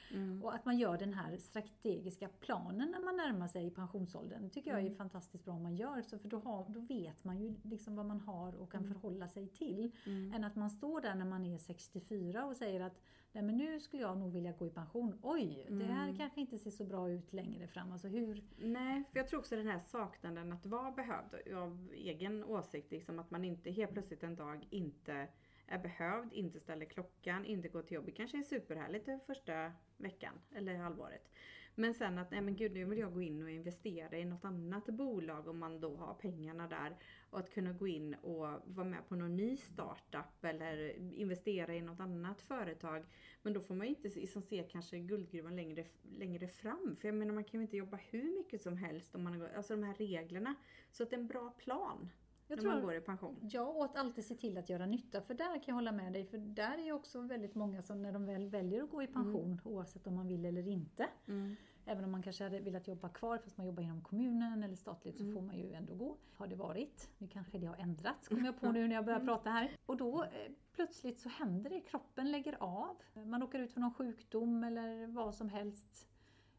Och 0.42 0.54
att 0.54 0.64
man 0.64 0.78
gör 0.78 0.98
den 0.98 1.14
här 1.14 1.36
strategiska 1.36 2.28
planen 2.40 2.90
när 2.90 3.00
man 3.00 3.16
närmar 3.16 3.48
sig 3.48 3.70
pensionsåldern. 3.70 4.42
Det 4.42 4.48
tycker 4.50 4.70
jag 4.70 4.86
är 4.86 4.90
fantastiskt 4.94 5.44
bra 5.44 5.54
om 5.54 5.62
man 5.62 5.76
gör. 5.76 6.02
Så 6.02 6.18
för 6.18 6.28
då, 6.28 6.38
har, 6.38 6.64
då 6.68 6.80
vet 6.80 7.24
man 7.24 7.38
ju 7.40 7.54
liksom 7.62 7.96
vad 7.96 8.06
man 8.06 8.20
har 8.20 8.54
och 8.54 8.72
kan 8.72 8.84
förhålla 8.84 9.28
sig 9.28 9.48
till. 9.48 9.90
Än 10.34 10.44
att 10.44 10.56
man 10.56 10.70
står 10.70 11.00
där 11.00 11.14
när 11.14 11.24
man 11.26 11.46
är 11.46 11.58
64 11.58 12.46
och 12.46 12.56
säger 12.56 12.80
att 12.80 13.00
Nej 13.32 13.42
men 13.44 13.56
nu 13.56 13.80
skulle 13.80 14.02
jag 14.02 14.18
nog 14.18 14.32
vilja 14.32 14.52
gå 14.52 14.66
i 14.66 14.70
pension. 14.70 15.18
Oj, 15.22 15.66
det 15.70 15.84
här 15.84 16.14
kanske 16.16 16.40
inte 16.40 16.58
ser 16.58 16.70
så 16.70 16.84
bra 16.84 17.10
ut 17.10 17.32
längre 17.32 17.66
fram. 17.66 17.92
Alltså 17.92 18.08
hur... 18.08 18.44
Nej, 18.58 19.04
för 19.12 19.18
jag 19.18 19.28
tror 19.28 19.40
också 19.40 19.56
den 19.56 19.66
här 19.66 19.78
saknaden 19.78 20.52
att 20.52 20.66
vara 20.66 20.90
behövd 20.90 21.52
av 21.56 21.88
egen 21.94 22.44
åsikt. 22.44 22.90
Liksom 22.92 23.18
att 23.18 23.30
man 23.30 23.44
inte 23.44 23.70
helt 23.70 23.92
plötsligt 23.92 24.17
en 24.22 24.36
dag 24.36 24.66
inte 24.70 25.28
är 25.66 25.78
behövd, 25.78 26.32
inte 26.32 26.60
ställer 26.60 26.84
klockan, 26.84 27.44
inte 27.44 27.68
går 27.68 27.82
till 27.82 27.94
jobbet. 27.94 28.16
Kanske 28.16 28.38
är 28.38 28.42
superhärligt 28.42 29.06
den 29.06 29.20
första 29.20 29.72
veckan 29.96 30.34
eller 30.54 30.76
halvåret. 30.76 31.30
Men 31.74 31.94
sen 31.94 32.18
att, 32.18 32.30
nej 32.30 32.40
men 32.40 32.56
gud 32.56 32.72
nu 32.72 32.84
vill 32.84 32.98
jag 32.98 33.14
gå 33.14 33.22
in 33.22 33.42
och 33.42 33.50
investera 33.50 34.18
i 34.18 34.24
något 34.24 34.44
annat 34.44 34.86
bolag 34.86 35.48
om 35.48 35.58
man 35.58 35.80
då 35.80 35.96
har 35.96 36.14
pengarna 36.14 36.68
där. 36.68 36.96
Och 37.30 37.38
att 37.38 37.50
kunna 37.54 37.72
gå 37.72 37.86
in 37.86 38.14
och 38.14 38.46
vara 38.64 38.84
med 38.84 39.08
på 39.08 39.16
någon 39.16 39.36
ny 39.36 39.56
startup 39.56 40.44
eller 40.44 40.96
investera 41.14 41.74
i 41.74 41.80
något 41.80 42.00
annat 42.00 42.42
företag. 42.42 43.04
Men 43.42 43.52
då 43.52 43.60
får 43.60 43.74
man 43.74 43.86
ju 43.86 43.94
inte 43.94 44.20
liksom 44.20 44.42
se 44.42 44.62
kanske 44.62 44.98
guldgruvan 44.98 45.56
längre, 45.56 45.84
längre 46.18 46.48
fram. 46.48 46.96
För 47.00 47.08
jag 47.08 47.14
menar 47.14 47.34
man 47.34 47.44
kan 47.44 47.60
ju 47.60 47.64
inte 47.64 47.76
jobba 47.76 47.96
hur 47.96 48.38
mycket 48.38 48.62
som 48.62 48.76
helst 48.76 49.14
om 49.14 49.22
man 49.24 49.40
har, 49.40 49.48
alltså 49.48 49.76
de 49.76 49.82
här 49.82 49.94
reglerna. 49.94 50.54
Så 50.90 51.02
att 51.02 51.10
det 51.10 51.16
är 51.16 51.20
en 51.20 51.26
bra 51.26 51.50
plan. 51.50 52.10
Jag 52.48 52.56
när 52.56 52.62
tror- 52.62 52.72
man 52.72 52.82
går 52.82 52.94
i 52.94 53.00
pension. 53.00 53.36
Ja, 53.52 53.62
och 53.62 53.84
att 53.84 53.96
alltid 53.96 54.24
se 54.24 54.34
till 54.34 54.58
att 54.58 54.68
göra 54.68 54.86
nytta. 54.86 55.20
För 55.22 55.34
där 55.34 55.54
kan 55.54 55.62
jag 55.66 55.74
hålla 55.74 55.92
med 55.92 56.12
dig. 56.12 56.24
För 56.24 56.38
där 56.38 56.78
är 56.78 56.82
ju 56.84 56.92
också 56.92 57.20
väldigt 57.20 57.54
många 57.54 57.82
som 57.82 58.02
när 58.02 58.12
de 58.12 58.26
väl 58.26 58.48
väljer 58.48 58.82
att 58.82 58.90
gå 58.90 59.02
i 59.02 59.06
pension, 59.06 59.60
oavsett 59.64 60.06
om 60.06 60.14
man 60.14 60.26
vill 60.28 60.44
eller 60.44 60.68
inte. 60.68 61.06
Mm. 61.28 61.56
Även 61.84 62.04
om 62.04 62.10
man 62.10 62.22
kanske 62.22 62.44
hade 62.44 62.60
velat 62.60 62.88
jobba 62.88 63.08
kvar 63.08 63.38
fast 63.38 63.56
man 63.56 63.66
jobbar 63.66 63.82
inom 63.82 64.00
kommunen 64.00 64.62
eller 64.62 64.74
statligt 64.76 65.16
så 65.16 65.22
Mm. 65.22 65.34
får 65.34 65.42
man 65.42 65.56
ju 65.58 65.72
ändå 65.72 65.94
gå. 65.94 66.16
Har 66.36 66.46
det 66.46 66.56
varit. 66.56 67.10
Nu 67.18 67.28
kanske 67.28 67.58
det 67.58 67.66
har 67.66 67.76
ändrats, 67.76 68.28
kommer 68.28 68.44
jag 68.44 68.60
på 68.60 68.66
nu 68.72 68.88
när 68.88 68.94
jag 68.94 69.04
börjar 69.04 69.20
prata 69.20 69.50
här. 69.50 69.76
Och 69.86 69.96
då 69.96 70.22
eh, 70.24 70.28
plötsligt 70.72 71.18
så 71.18 71.28
händer 71.28 71.70
det. 71.70 71.80
Kroppen 71.80 72.30
lägger 72.30 72.56
av. 72.62 72.96
Man 73.26 73.40
råkar 73.40 73.58
ut 73.58 73.72
för 73.72 73.80
någon 73.80 73.94
sjukdom 73.94 74.64
eller 74.64 75.06
vad 75.06 75.34
som 75.34 75.48
helst. 75.48 76.07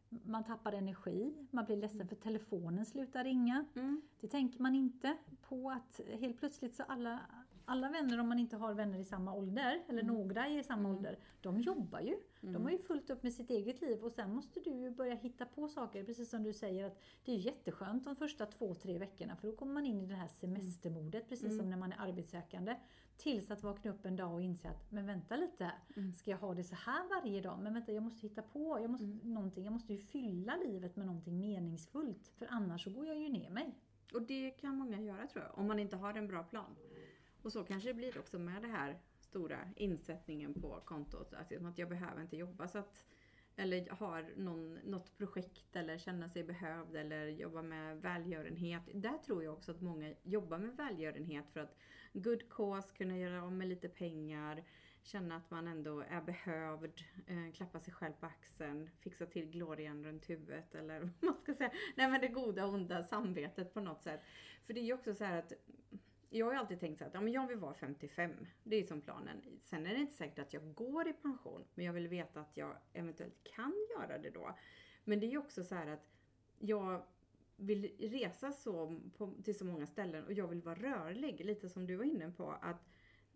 Man 0.10 0.44
tappar 0.44 0.74
energi, 0.74 1.48
man 1.52 1.66
blir 1.66 1.78
ledsen 1.78 2.08
för 2.08 2.16
telefonen 2.16 2.86
slutar 2.86 3.24
ringa. 3.24 3.66
Mm. 3.76 4.02
Det 4.20 4.28
tänker 4.28 4.62
man 4.62 4.76
inte 4.76 5.18
på 5.42 5.72
att 5.72 6.02
helt 6.20 6.38
plötsligt 6.40 6.76
så 6.76 6.84
alla, 6.84 7.20
alla 7.70 7.90
vänner, 7.90 8.20
om 8.20 8.28
man 8.30 8.40
inte 8.40 8.58
har 8.58 8.74
vänner 8.74 9.00
i 9.00 9.04
samma 9.06 9.34
ålder, 9.34 9.84
eller 9.88 10.04
några 10.04 10.48
i 10.50 10.64
samma 10.64 10.90
Mm. 10.90 10.96
ålder, 10.98 11.18
de 11.42 11.60
jobbar 11.60 12.00
ju. 12.00 12.16
De 12.42 12.64
har 12.64 12.72
ju 12.72 12.78
fullt 12.78 13.10
upp 13.10 13.24
med 13.24 13.34
sitt 13.34 13.50
eget 13.50 13.82
liv 13.82 14.04
och 14.04 14.12
sen 14.12 14.34
måste 14.34 14.60
du 14.60 14.70
ju 14.72 14.92
börja 14.92 15.16
hitta 15.16 15.46
på 15.46 15.68
saker, 15.68 16.04
precis 16.04 16.30
som 16.30 16.44
du 16.44 16.54
säger 16.54 16.86
att 16.86 17.00
det 17.26 17.32
är 17.32 17.36
jätteskönt 17.36 18.04
de 18.04 18.16
första 18.16 18.46
två, 18.46 18.76
tre 18.76 18.98
veckorna 18.98 19.36
för 19.36 19.48
då 19.48 19.56
kommer 19.56 19.74
man 19.74 19.86
in 19.86 20.02
i 20.02 20.06
det 20.06 20.16
här 20.16 20.28
semestermodet, 20.28 21.30
precis 21.30 21.58
som 21.58 21.70
när 21.70 21.78
man 21.78 21.92
är 21.92 22.00
arbetssökande. 22.00 22.76
Tills 23.18 23.52
att 23.52 23.64
vakna 23.64 23.92
upp 23.92 24.06
en 24.06 24.16
dag 24.16 24.34
och 24.34 24.42
inse 24.42 24.70
att, 24.70 24.92
men 24.92 25.06
vänta 25.06 25.36
lite, 25.36 25.64
här. 25.64 26.12
ska 26.12 26.32
jag 26.32 26.38
ha 26.38 26.54
det 26.54 26.64
så 26.64 26.76
här 26.76 27.10
varje 27.10 27.42
dag? 27.42 27.60
Men 27.62 27.74
vänta, 27.74 27.92
jag 27.92 28.04
måste 28.04 28.22
hitta 28.28 28.42
på, 28.42 28.80
jag 28.82 28.90
måste, 28.90 29.06
någonting, 29.24 29.64
jag 29.64 29.74
måste 29.74 29.94
ju 29.94 30.00
fylla 30.00 30.56
livet 30.56 30.96
med 30.96 31.06
någonting 31.06 31.40
meningsfullt. 31.40 32.28
För 32.38 32.48
annars 32.50 32.84
så 32.84 32.90
går 32.90 33.06
jag 33.06 33.18
ju 33.20 33.30
ner 33.30 33.50
mig. 33.50 33.76
Och 34.14 34.22
det 34.22 34.50
kan 34.52 34.76
många 34.78 35.02
göra 35.02 35.28
tror 35.28 35.44
jag, 35.44 35.58
om 35.58 35.68
man 35.68 35.80
inte 35.80 35.96
har 35.98 36.14
en 36.14 36.28
bra 36.28 36.44
plan. 36.44 36.76
Och 37.42 37.52
så 37.52 37.64
kanske 37.64 37.90
det 37.90 37.94
blir 37.94 38.20
också 38.20 38.40
med 38.40 38.62
det 38.62 38.68
här 38.68 39.00
stora 39.20 39.70
insättningen 39.76 40.62
på 40.62 40.82
kontot. 40.86 41.34
Att, 41.34 41.52
att 41.52 41.78
jag 41.78 41.90
behöver 41.90 42.22
inte 42.22 42.38
jobba 42.38 42.68
så 42.68 42.78
att 42.78 43.06
eller 43.60 43.90
har 43.90 44.34
någon, 44.36 44.74
något 44.74 45.18
projekt 45.18 45.76
eller 45.76 45.98
känna 45.98 46.30
sig 46.30 46.44
behövd 46.44 46.96
eller 46.96 47.28
jobba 47.28 47.62
med 47.62 48.02
välgörenhet. 48.02 48.84
Där 48.94 49.18
tror 49.18 49.44
jag 49.44 49.54
också 49.54 49.72
att 49.72 49.82
många 49.82 50.14
jobbar 50.24 50.58
med 50.58 50.78
välgörenhet 50.78 51.46
för 51.54 51.60
att 51.60 51.78
good 52.14 52.50
cause, 52.50 52.94
kunna 52.98 53.18
göra 53.18 53.44
av 53.44 53.52
med 53.52 53.68
lite 53.68 53.90
pengar, 53.90 54.64
känna 55.04 55.36
att 55.36 55.52
man 55.52 55.68
ändå 55.68 56.00
är 56.00 56.22
behövd, 56.22 57.04
eh, 57.28 57.54
klappa 57.54 57.80
sig 57.80 57.94
själv 57.94 58.14
på 58.14 58.26
axeln, 58.26 58.90
fixa 59.00 59.26
till 59.26 59.50
glorian 59.50 60.04
runt 60.04 60.30
huvudet 60.30 60.76
eller 60.76 61.00
vad 61.00 61.12
man 61.22 61.40
ska 61.42 61.54
säga. 61.54 61.72
Nej 61.96 62.12
men 62.12 62.22
det 62.22 62.28
goda 62.28 62.66
och 62.66 62.74
onda 62.74 63.04
samvetet 63.04 63.74
på 63.74 63.80
något 63.80 64.04
sätt. 64.04 64.22
För 64.66 64.74
det 64.74 64.80
är 64.80 64.86
ju 64.86 64.94
också 64.94 65.14
så 65.14 65.24
här 65.24 65.38
att 65.38 65.54
jag 66.30 66.46
har 66.46 66.54
ju 66.54 66.60
alltid 66.60 66.80
tänkt 66.80 66.98
så 66.98 67.06
att 67.06 67.14
ja, 67.14 67.22
men 67.22 67.34
jag 67.34 67.48
vill 67.48 67.58
vara 67.58 67.74
55. 67.74 68.32
Det 68.64 68.76
är 68.76 68.84
som 68.84 69.02
planen. 69.02 69.42
Sen 69.60 69.86
är 69.86 69.94
det 69.94 70.00
inte 70.00 70.14
säkert 70.14 70.40
att 70.40 70.54
jag 70.54 70.74
går 70.74 71.08
i 71.08 71.14
pension. 71.14 71.64
Men 71.76 71.86
jag 71.86 71.94
vill 71.94 72.08
veta 72.08 72.42
att 72.42 72.58
jag 72.58 72.78
eventuellt 72.94 73.44
kan 73.56 73.74
göra 73.98 74.18
det 74.18 74.30
då. 74.30 74.58
Men 75.04 75.20
det 75.20 75.26
är 75.26 75.32
ju 75.32 75.38
också 75.38 75.64
så 75.64 75.76
här 75.76 75.88
att 75.88 76.10
jag 76.60 77.06
vill 77.56 77.96
resa 78.00 78.52
så 78.52 79.00
på, 79.18 79.34
till 79.44 79.58
så 79.58 79.66
många 79.66 79.88
ställen 79.88 80.26
och 80.26 80.34
jag 80.34 80.48
vill 80.48 80.62
vara 80.62 80.76
rörlig. 80.76 81.46
Lite 81.46 81.70
som 81.70 81.88
du 81.88 81.96
var 81.96 82.06
inne 82.06 82.32
på. 82.32 82.52
att 82.62 82.90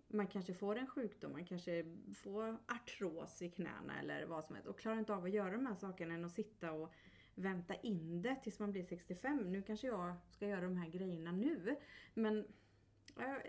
man 0.07 0.27
kanske 0.27 0.53
får 0.53 0.75
en 0.75 0.87
sjukdom, 0.87 1.31
man 1.31 1.45
kanske 1.45 1.85
får 2.15 2.57
artros 2.67 3.41
i 3.41 3.49
knäna 3.49 3.99
eller 3.99 4.25
vad 4.25 4.45
som 4.45 4.55
helst 4.55 4.69
och 4.69 4.79
klarar 4.79 4.99
inte 4.99 5.13
av 5.13 5.23
att 5.23 5.31
göra 5.31 5.51
de 5.51 5.65
här 5.65 5.75
sakerna 5.75 6.13
än 6.13 6.25
att 6.25 6.31
sitta 6.31 6.71
och 6.71 6.93
vänta 7.35 7.75
in 7.75 8.21
det 8.21 8.35
tills 8.43 8.59
man 8.59 8.71
blir 8.71 8.83
65. 8.83 9.51
Nu 9.51 9.61
kanske 9.61 9.87
jag 9.87 10.15
ska 10.29 10.47
göra 10.47 10.61
de 10.61 10.77
här 10.77 10.89
grejerna 10.89 11.31
nu. 11.31 11.75
Men 12.13 12.47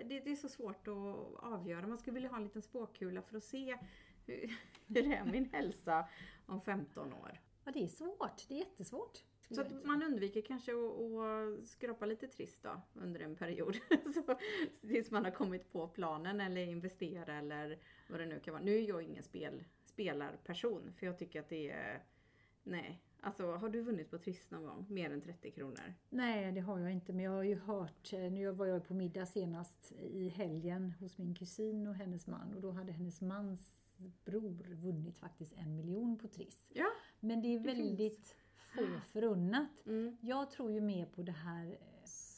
det, 0.08 0.20
det 0.20 0.30
är 0.30 0.36
så 0.36 0.48
svårt 0.48 0.88
att 0.88 1.44
avgöra. 1.44 1.86
Man 1.86 1.98
skulle 1.98 2.14
vilja 2.14 2.28
ha 2.28 2.36
en 2.36 2.44
liten 2.44 2.62
spåkula 2.62 3.22
för 3.22 3.36
att 3.36 3.44
se 3.44 3.78
hur, 4.26 4.58
hur 4.86 5.12
är 5.12 5.24
min 5.24 5.44
hälsa 5.52 6.08
om 6.46 6.60
15 6.60 7.12
år. 7.12 7.40
Ja, 7.64 7.72
det 7.72 7.84
är 7.84 7.88
svårt. 7.88 8.48
Det 8.48 8.54
är 8.54 8.58
jättesvårt. 8.58 9.24
Så 9.50 9.60
att 9.60 9.84
man 9.84 10.02
undviker 10.02 10.42
kanske 10.42 10.72
att, 10.72 11.00
att 11.00 11.66
skrapa 11.66 12.06
lite 12.06 12.28
trist 12.28 12.62
då 12.62 12.80
under 12.94 13.20
en 13.20 13.36
period. 13.36 13.76
så, 14.14 14.38
tills 14.80 15.10
man 15.10 15.24
har 15.24 15.30
kommit 15.30 15.72
på 15.72 15.88
planen 15.88 16.40
eller 16.40 16.66
investera 16.66 17.34
eller 17.34 17.78
vad 18.08 18.20
det 18.20 18.26
nu 18.26 18.40
kan 18.40 18.54
vara. 18.54 18.64
Nu 18.64 18.76
är 18.76 18.88
jag 18.88 19.02
ingen 19.02 19.22
spel, 19.22 19.64
spelarperson 19.84 20.92
för 20.92 21.06
jag 21.06 21.18
tycker 21.18 21.40
att 21.40 21.48
det 21.48 21.70
är 21.70 22.02
Nej, 22.64 23.00
alltså 23.24 23.52
har 23.52 23.68
du 23.68 23.80
vunnit 23.82 24.10
på 24.10 24.18
Triss 24.18 24.50
någon 24.50 24.64
gång? 24.64 24.86
Mer 24.88 25.10
än 25.10 25.20
30 25.20 25.50
kronor? 25.50 25.94
Nej, 26.10 26.52
det 26.52 26.60
har 26.60 26.78
jag 26.78 26.92
inte. 26.92 27.12
Men 27.12 27.24
jag 27.24 27.32
har 27.32 27.42
ju 27.42 27.58
hört, 27.58 28.12
eh, 28.12 28.18
nu 28.18 28.50
var 28.50 28.66
jag 28.66 28.88
på 28.88 28.94
middag 28.94 29.26
senast 29.26 29.92
i 29.92 30.28
helgen 30.28 30.94
hos 31.00 31.18
min 31.18 31.34
kusin 31.34 31.86
och 31.86 31.94
hennes 31.94 32.26
man 32.26 32.54
och 32.54 32.60
då 32.60 32.70
hade 32.70 32.92
hennes 32.92 33.20
mans 33.20 33.74
bror 34.24 34.74
vunnit 34.74 35.18
faktiskt 35.18 35.52
en 35.56 35.76
miljon 35.76 36.18
på 36.18 36.28
Triss. 36.28 36.68
Ja. 36.72 36.86
Men 37.20 37.42
det 37.42 37.48
är 37.48 37.60
Det 37.60 37.66
väldigt 37.66 38.36
få 38.74 39.00
förunnat. 39.12 39.86
Mm. 39.86 40.16
Jag 40.20 40.50
tror 40.50 40.72
ju 40.72 40.80
mer 40.80 41.06
på 41.06 41.22
det 41.22 41.32
här 41.32 41.66
eh, 41.66 41.93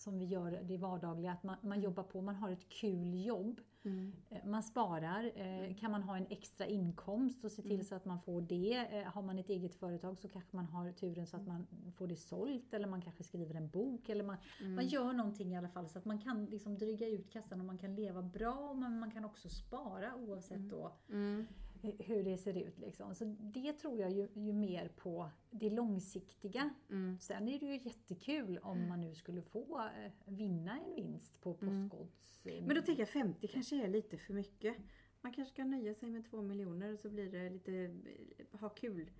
som 0.06 0.18
vi 0.18 0.24
gör 0.24 0.60
det 0.62 0.76
vardagliga, 0.76 1.32
att 1.32 1.42
man, 1.42 1.56
man 1.62 1.80
jobbar 1.80 2.02
på, 2.02 2.20
man 2.22 2.34
har 2.36 2.50
ett 2.50 2.68
kul 2.68 3.24
jobb. 3.26 3.60
Mm. 3.84 4.12
Eh, 4.30 4.44
Man 4.46 4.62
sparar. 4.62 5.32
Eh, 5.34 5.74
Kan 5.76 5.90
man 5.90 6.02
ha 6.02 6.16
en 6.16 6.26
extra 6.30 6.66
inkomst 6.66 7.44
och 7.44 7.52
se 7.52 7.62
till 7.62 7.72
Mm. 7.72 7.84
så 7.84 7.94
att 7.94 8.04
man 8.04 8.20
får 8.20 8.40
det. 8.40 8.76
Eh, 8.98 9.04
Har 9.12 9.22
man 9.22 9.38
ett 9.38 9.48
eget 9.50 9.74
företag 9.74 10.18
så 10.18 10.28
kanske 10.28 10.56
man 10.56 10.66
har 10.66 10.92
turen 10.92 11.26
så 11.26 11.36
att 11.36 11.46
man 11.46 11.66
får 11.96 12.06
det 12.06 12.16
sålt 12.16 12.74
eller 12.74 12.88
man 12.88 13.02
kanske 13.02 13.22
skriver 13.24 13.54
en 13.54 13.68
bok. 13.68 14.08
Eller 14.08 14.24
man, 14.24 14.36
Mm. 14.60 14.74
man 14.74 14.86
gör 14.86 15.12
någonting 15.12 15.52
i 15.52 15.56
alla 15.56 15.68
fall 15.68 15.88
så 15.88 15.98
att 15.98 16.04
man 16.04 16.18
kan 16.18 16.44
liksom 16.44 16.78
dryga 16.78 17.08
ut 17.08 17.30
kassan 17.32 17.60
och 17.60 17.66
man 17.66 17.78
kan 17.78 17.94
leva 17.94 18.22
bra 18.22 18.74
men 18.74 18.98
man 18.98 19.10
kan 19.10 19.24
också 19.24 19.48
spara 19.48 20.14
oavsett 20.16 20.70
då 20.70 20.92
Mm. 21.10 21.46
Hur 21.98 22.22
det 22.22 22.38
ser 22.38 22.56
ut. 22.56 22.78
Liksom. 22.78 23.14
Så 23.14 23.36
det 23.38 23.72
tror 23.72 23.98
jag 24.00 24.10
ju, 24.10 24.28
ju 24.34 24.52
mer 24.52 24.88
på 24.88 25.30
det 25.50 25.70
långsiktiga. 25.70 26.70
Mm. 26.90 27.18
Sen 27.18 27.48
är 27.48 27.58
det 27.58 27.66
ju 27.66 27.80
jättekul 27.82 28.58
om 28.58 28.88
man 28.88 29.00
nu 29.00 29.14
skulle 29.14 29.42
få 29.42 29.78
eh, 29.80 30.12
vinna 30.24 30.80
en 30.80 30.94
vinst 30.94 31.40
på 31.40 31.54
postkods... 31.54 32.46
eh, 32.46 32.64
Men 32.66 32.76
då 32.76 32.82
tänker 32.82 33.02
jag 33.02 33.08
50 33.08 33.48
kanske 33.48 33.84
är 33.84 33.88
lite 33.88 34.18
för 34.18 34.34
mycket. 34.34 34.76
Man 35.20 35.32
kanske 35.32 35.52
ska 35.52 35.64
nöja 35.64 35.94
sig 35.94 36.10
med 36.10 36.30
2 36.30 36.42
miljoner 36.42 36.92
och 36.92 36.98
så 36.98 37.10
blir 37.10 37.30
det 37.30 37.50
lite 37.50 37.72
eh, 38.38 38.60
ha 38.60 38.68
kul 38.68 39.10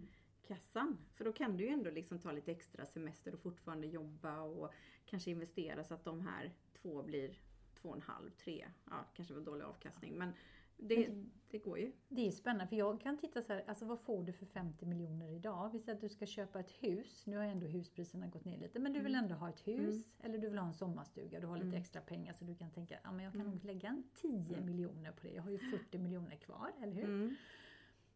kassan. 0.47 0.99
För 1.15 1.25
då 1.25 1.33
kan 1.33 1.57
du 1.57 1.65
ju 1.65 1.71
ändå 1.71 1.91
liksom 1.91 2.19
ta 2.19 2.33
lite 2.33 2.53
extra 2.53 2.87
semester 2.87 3.35
och 3.35 3.41
fortfarande 3.41 3.87
jobba 3.87 4.41
och 4.41 4.73
kanske 5.05 5.31
investera 5.31 5.85
så 5.85 5.95
att 5.95 6.05
de 6.05 6.21
här 6.21 6.53
två 6.83 7.03
blir 7.03 7.39
två 7.75 7.89
och 7.89 7.97
en 7.97 8.03
halv, 8.03 8.31
tre. 8.31 8.67
Ja, 8.91 9.05
kanske 9.15 9.35
var 9.35 9.41
dålig 9.41 9.65
avkastning 9.65 10.19
men 10.19 10.33
det, 10.77 11.11
det 11.51 11.59
går 11.59 11.79
ju. 11.79 11.93
Det 12.09 12.27
är 12.27 12.31
spännande 12.31 12.67
för 12.67 12.77
jag 12.77 13.01
kan 13.01 13.19
titta 13.19 13.43
så 13.43 13.53
här, 13.53 13.65
alltså 13.67 13.85
vad 13.85 14.01
får 14.01 14.25
du 14.25 14.33
för 14.33 14.47
50 14.47 14.87
miljoner 14.87 15.29
idag? 15.29 15.71
Vi 15.73 15.79
säger 15.79 15.97
att 15.97 16.01
du 16.01 16.09
ska 16.09 16.27
köpa 16.27 16.61
ett 16.61 16.71
hus, 16.71 17.27
nu 17.27 17.37
har 17.37 17.45
ändå 17.45 17.67
huspriserna 17.67 18.27
gått 18.27 18.45
ner 18.45 18.59
lite, 18.59 18.79
men 18.79 18.93
du 18.93 19.01
vill 19.01 19.15
ändå 19.15 19.35
ha 19.35 19.49
ett 19.49 19.69
hus 19.69 20.09
eller 20.21 20.39
du 20.39 20.49
vill 20.49 20.59
ha 20.59 20.67
en 20.67 20.73
sommarstuga, 20.73 21.41
du 21.41 21.47
har 21.47 21.57
lite 21.57 21.77
extra 21.77 22.01
pengar 22.01 22.33
så 22.33 22.45
du 22.45 22.55
kan 22.55 22.71
tänka, 22.71 22.99
ja 23.05 23.13
men 23.13 23.25
jag 23.25 23.35
kan 23.35 23.47
nog 23.47 23.65
lägga 23.65 23.89
en 23.89 24.03
10 24.15 24.61
miljoner 24.61 25.13
på 25.13 25.27
det, 25.27 25.33
jag 25.33 25.43
har 25.43 25.51
ju 25.51 25.59
40 25.59 25.99
miljoner 25.99 26.37
kvar, 26.37 26.73
eller 26.83 26.95
hur? 26.95 27.05
Mm. 27.05 27.37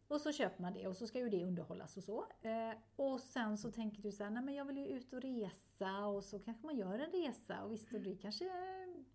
Och 0.07 0.21
så 0.21 0.31
köper 0.31 0.61
man 0.61 0.73
det 0.73 0.87
och 0.87 0.97
så 0.97 1.07
ska 1.07 1.19
ju 1.19 1.29
det 1.29 1.45
underhållas 1.45 1.97
och 1.97 2.03
så. 2.03 2.25
Eh, 2.41 2.73
och 2.95 3.19
sen 3.19 3.57
så 3.57 3.71
tänker 3.71 4.01
du 4.01 4.11
så 4.11 4.23
här, 4.23 4.31
nej 4.31 4.43
men 4.43 4.55
jag 4.55 4.65
vill 4.65 4.77
ju 4.77 4.87
ut 4.87 5.13
och 5.13 5.21
resa 5.21 6.05
och 6.05 6.23
så 6.23 6.39
kanske 6.39 6.65
man 6.65 6.77
gör 6.77 6.99
en 6.99 7.11
resa 7.11 7.63
och 7.63 7.71
visst 7.71 7.93
och 7.93 8.01
det 8.01 8.15
kanske 8.15 8.45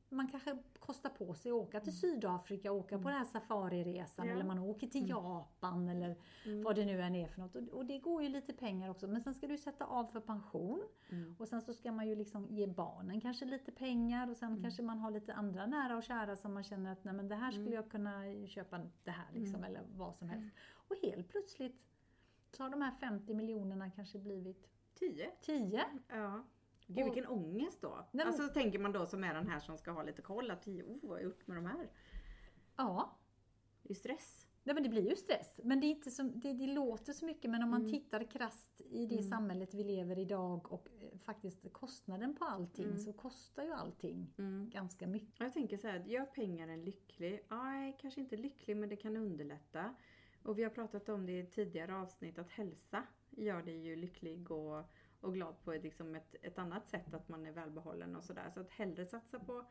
man 0.08 0.28
kanske 0.28 0.58
kostar 0.78 1.10
på 1.10 1.34
sig 1.34 1.50
att 1.50 1.56
åka 1.56 1.80
till 1.80 1.98
Sydafrika 1.98 2.72
och 2.72 2.78
åka 2.78 2.98
på 2.98 3.08
den 3.08 3.18
här 3.18 3.24
safariresan 3.24 4.26
Ja. 4.26 4.32
eller 4.32 4.44
man 4.44 4.58
åker 4.58 4.86
till 4.86 5.08
Japan 5.08 5.88
eller 5.88 6.16
vad 6.64 6.76
det 6.76 6.84
nu 6.84 7.02
än 7.02 7.14
är 7.14 7.28
för 7.28 7.40
något. 7.40 7.56
Och, 7.56 7.62
och 7.68 7.86
det 7.86 7.98
går 7.98 8.22
ju 8.22 8.28
lite 8.28 8.52
pengar 8.52 8.90
också 8.90 9.06
men 9.08 9.20
sen 9.22 9.34
ska 9.34 9.46
du 9.46 9.58
sätta 9.58 9.84
av 9.86 10.04
för 10.04 10.20
pension 10.20 10.82
Mm. 11.10 11.36
och 11.38 11.48
sen 11.48 11.62
så 11.62 11.74
ska 11.74 11.92
man 11.92 12.08
ju 12.08 12.14
liksom 12.16 12.46
ge 12.50 12.66
barnen 12.66 13.20
kanske 13.20 13.44
lite 13.44 13.72
pengar 13.72 14.30
och 14.30 14.36
sen 14.36 14.62
kanske 14.62 14.82
man 14.82 14.98
har 14.98 15.10
lite 15.10 15.34
andra 15.34 15.66
nära 15.66 15.96
och 15.96 16.02
kära 16.02 16.36
som 16.36 16.54
man 16.54 16.64
känner 16.64 16.92
att 16.92 17.04
nej 17.04 17.14
men 17.14 17.28
det 17.28 17.34
här 17.34 17.52
skulle 17.52 17.74
jag 17.74 17.90
kunna 17.90 18.12
köpa 18.46 18.80
det 19.04 19.10
här 19.10 19.26
liksom 19.32 19.64
eller 19.64 19.82
vad 19.94 20.16
som 20.16 20.28
helst. 20.28 20.54
Och 20.88 20.96
helt 21.02 21.28
plötsligt 21.28 21.82
så 22.56 22.62
har 22.62 22.70
de 22.70 22.82
här 22.82 22.90
50 23.00 23.34
miljonerna 23.34 23.90
kanske 23.90 24.18
blivit 24.18 24.68
10. 24.94 25.30
10. 25.40 25.84
Ja. 26.08 26.44
Gud 26.86 26.98
Och- 26.98 27.06
vilken 27.06 27.26
ångest 27.26 27.80
då. 27.82 28.08
men- 28.12 28.26
Alltså 28.26 28.48
tänker 28.48 28.78
man 28.78 28.92
då 28.92 29.06
som 29.06 29.24
är 29.24 29.34
den 29.34 29.48
här 29.48 29.60
som 29.60 29.78
ska 29.78 29.90
ha 29.90 30.02
lite 30.02 30.22
koll 30.22 30.50
att 30.50 30.62
10, 30.62 30.82
oh 30.82 30.98
vad 31.02 31.10
har 31.10 31.16
jag 31.16 31.24
gjort 31.24 31.46
med 31.46 31.56
de 31.56 31.66
här? 31.66 31.90
Ja, 32.76 33.18
Det 33.82 33.90
är 33.92 33.94
stress. 33.94 34.42
Nej 34.64 34.74
men 34.74 34.82
det 34.82 34.88
blir 34.88 35.10
ju 35.10 35.16
stress. 35.16 35.60
Men 35.64 35.80
det, 35.80 35.86
är 35.86 35.88
inte 35.88 36.10
som, 36.10 36.40
det, 36.40 36.52
det 36.52 36.66
låter 36.66 37.12
så 37.12 37.26
mycket 37.26 37.50
men 37.50 37.62
om 37.62 37.70
man 37.70 37.80
Mm. 37.80 37.92
tittar 37.92 38.24
krasst 38.30 38.80
i 38.80 39.06
det 39.06 39.14
Mm. 39.18 39.30
samhället 39.30 39.74
vi 39.74 39.84
lever 39.84 40.18
i 40.18 40.22
idag 40.22 40.72
och 40.72 40.88
eh, 41.02 41.18
faktiskt 41.18 41.72
kostnaden 41.72 42.36
på 42.36 42.44
allting 42.44 42.84
Mm. 42.84 42.98
så 42.98 43.12
kostar 43.12 43.62
ju 43.64 43.72
allting 43.72 44.34
Mm. 44.38 44.70
ganska 44.70 45.06
mycket. 45.06 45.40
Jag 45.40 45.52
tänker 45.52 45.76
så 45.76 45.88
här, 45.88 46.04
gör 46.04 46.24
pengar 46.24 46.68
en 46.68 46.84
lycklig? 46.84 47.46
Nej, 47.50 47.96
kanske 48.00 48.20
inte 48.20 48.36
lycklig 48.36 48.76
men 48.76 48.88
det 48.88 48.96
kan 48.96 49.16
underlätta. 49.16 49.94
Och 50.42 50.58
vi 50.58 50.62
har 50.62 50.70
pratat 50.70 51.08
om 51.08 51.26
det 51.26 51.38
i 51.40 51.46
tidigare 51.46 51.94
avsnitt 51.96 52.38
att 52.38 52.50
hälsa 52.50 53.02
gör 53.30 53.62
dig 53.62 53.78
ju 53.86 53.96
lycklig 53.96 54.50
och, 54.50 54.84
och 55.20 55.34
glad 55.34 55.62
på 55.64 55.72
ett, 55.72 55.82
liksom 55.82 56.14
ett, 56.14 56.34
ett 56.42 56.58
annat 56.58 56.88
sätt 56.88 57.14
att 57.14 57.28
man 57.28 57.46
är 57.46 57.52
välbehållen 57.52 58.16
och 58.16 58.24
sådär. 58.24 58.50
Så 58.50 58.60
att 58.60 58.70
hellre 58.70 59.06
satsa 59.06 59.38
på 59.38 59.64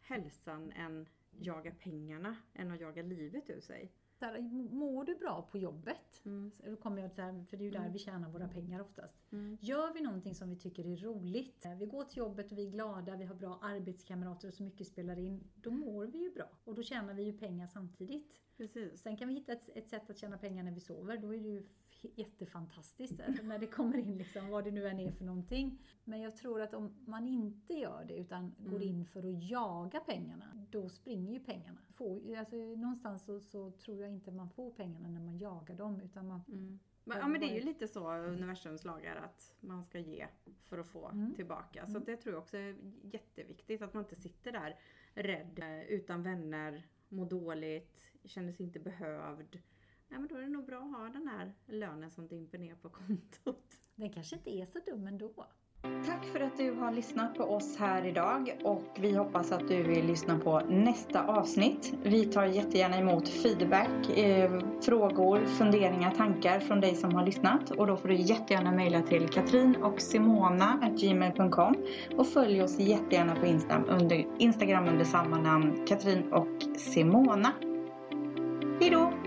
hälsan 0.00 0.72
än 0.72 1.08
jaga 1.30 1.74
pengarna 1.80 2.36
än 2.54 2.70
att 2.70 2.80
jaga 2.80 3.02
livet 3.02 3.50
ur 3.50 3.60
sig. 3.60 3.92
Här, 4.20 4.40
mår 4.74 5.04
du 5.04 5.14
bra 5.14 5.48
på 5.50 5.58
jobbet? 5.58 6.24
Mm. 6.24 6.50
Då 6.64 6.76
kommer 6.76 7.02
jag 7.02 7.10
här, 7.16 7.44
för 7.44 7.56
det 7.56 7.62
är 7.62 7.64
ju 7.64 7.70
där 7.70 7.78
Mm. 7.78 7.92
vi 7.92 7.98
tjänar 7.98 8.30
våra 8.30 8.48
pengar 8.48 8.80
oftast. 8.80 9.32
Mm. 9.32 9.58
Gör 9.60 9.92
vi 9.94 10.00
någonting 10.00 10.34
som 10.34 10.50
vi 10.50 10.56
tycker 10.56 10.86
är 10.86 10.96
roligt, 10.96 11.66
vi 11.78 11.86
går 11.86 12.04
till 12.04 12.18
jobbet 12.18 12.52
och 12.52 12.58
vi 12.58 12.66
är 12.66 12.70
glada, 12.70 13.16
vi 13.16 13.24
har 13.24 13.34
bra 13.34 13.58
arbetskamrater 13.62 14.48
och 14.48 14.54
så 14.54 14.62
mycket 14.62 14.86
spelar 14.86 15.18
in, 15.18 15.50
då 15.54 15.70
mår 15.70 16.06
vi 16.06 16.18
ju 16.18 16.30
bra. 16.30 16.48
Och 16.64 16.74
då 16.74 16.82
tjänar 16.82 17.14
vi 17.14 17.22
ju 17.22 17.38
pengar 17.38 17.66
samtidigt. 17.66 18.40
Precis. 18.56 19.02
Sen 19.02 19.16
kan 19.16 19.28
vi 19.28 19.34
hitta 19.34 19.52
ett, 19.52 19.68
ett 19.74 19.88
sätt 19.88 20.10
att 20.10 20.18
tjäna 20.18 20.38
pengar 20.38 20.64
när 20.64 20.72
vi 20.72 20.80
sover, 20.80 21.18
då 21.18 21.34
är 21.34 21.40
det 21.40 21.48
ju 21.48 21.66
jättefantastiskt 22.14 23.20
när 23.42 23.58
det 23.58 23.66
kommer 23.66 23.98
in 23.98 24.18
liksom, 24.18 24.48
vad 24.48 24.64
det 24.64 24.70
nu 24.70 24.88
än 24.88 25.00
är 25.00 25.12
för 25.12 25.24
någonting. 25.24 25.78
Men 26.04 26.20
jag 26.20 26.36
tror 26.36 26.60
att 26.60 26.74
om 26.74 26.94
man 27.06 27.26
inte 27.26 27.74
gör 27.74 28.04
det 28.08 28.14
utan 28.16 28.54
går 28.58 28.76
Mm. 28.76 28.82
in 28.88 29.04
för 29.06 29.22
att 29.28 29.50
jaga 29.50 30.00
pengarna, 30.00 30.66
då 30.70 30.88
springer 30.88 31.32
ju 31.32 31.40
pengarna. 31.40 31.78
Får, 31.90 32.36
alltså, 32.36 32.56
någonstans 32.56 33.24
så, 33.24 33.40
så 33.40 33.70
tror 33.70 34.02
jag 34.02 34.12
inte 34.12 34.30
man 34.32 34.50
får 34.50 34.70
pengarna 34.70 35.08
när 35.08 35.20
man 35.20 35.38
jagar 35.38 35.74
dem 35.76 36.00
utan 36.00 36.28
man 36.28 36.40
Mm. 36.48 36.78
Men, 37.06 37.18
ja 37.18 37.28
men 37.28 37.40
det 37.40 37.50
är 37.50 37.54
ju 37.54 37.60
lite 37.60 37.88
så 37.88 38.12
universums 38.14 38.84
lagar 38.84 39.16
att 39.16 39.54
man 39.60 39.84
ska 39.84 39.98
ge 39.98 40.26
för 40.64 40.78
att 40.78 40.86
få 40.88 41.08
Mm. 41.08 41.34
tillbaka. 41.34 41.86
Så 41.86 41.90
Mm. 41.90 42.02
det 42.06 42.16
tror 42.16 42.34
jag 42.34 42.42
också 42.42 42.56
är 42.56 42.76
jätteviktigt 43.02 43.82
att 43.82 43.94
man 43.94 44.02
inte 44.02 44.14
sitter 44.16 44.52
där 44.52 44.78
rädd, 45.14 45.58
eh, 45.58 45.82
utan 45.82 46.22
vänner, 46.22 46.82
mår 47.08 47.26
dåligt, 47.26 48.12
känner 48.24 48.52
sig 48.52 48.66
inte 48.66 48.80
behövd. 48.80 49.58
Nej 50.08 50.20
men 50.20 50.28
då 50.28 50.36
är 50.36 50.40
det 50.40 50.48
nog 50.48 50.66
bra 50.66 50.78
att 50.78 50.98
ha 50.98 51.08
den 51.08 51.28
här 51.28 51.52
lönen 51.66 52.10
som 52.10 52.26
dimper 52.26 52.58
ner 52.58 52.74
på 52.74 52.88
kontot. 52.88 53.64
Den 53.94 54.10
kanske 54.10 54.36
inte 54.36 54.50
är 54.50 54.66
så 54.66 54.78
dum 54.86 55.06
ändå. 55.06 55.46
Tack 56.06 56.24
för 56.24 56.40
att 56.40 56.56
du 56.56 56.72
har 56.72 56.92
lyssnat 56.92 57.34
på 57.34 57.44
oss 57.44 57.76
här 57.78 58.06
idag 58.06 58.58
och 58.64 58.98
vi 59.00 59.16
hoppas 59.16 59.52
att 59.52 59.68
du 59.68 59.82
vill 59.82 60.06
lyssna 60.06 60.38
på 60.38 60.60
nästa 60.60 61.26
avsnitt. 61.26 61.94
Vi 62.02 62.24
tar 62.24 62.44
jättegärna 62.44 62.98
emot 62.98 63.28
feedback, 63.28 64.18
eh, 64.18 64.60
frågor, 64.80 65.46
funderingar, 65.46 66.10
tankar 66.10 66.60
från 66.60 66.80
dig 66.80 66.94
som 66.94 67.14
har 67.14 67.26
lyssnat 67.26 67.70
och 67.70 67.86
då 67.86 67.96
får 67.96 68.08
du 68.08 68.14
jättegärna 68.14 68.72
mejla 68.72 69.02
till 69.02 69.28
katrin 69.28 69.76
och 69.76 70.00
simona.gmail.com 70.00 71.74
och 72.16 72.26
följ 72.26 72.62
oss 72.62 72.78
jättegärna 72.78 73.34
på 73.34 73.46
Insta 73.46 73.82
under, 73.84 74.26
Instagram 74.38 74.88
under 74.88 75.04
samma 75.04 75.38
namn 75.38 75.86
Katrin 75.86 76.32
och 76.32 76.78
Simona. 76.78 77.52
Hejdå! 78.80 79.23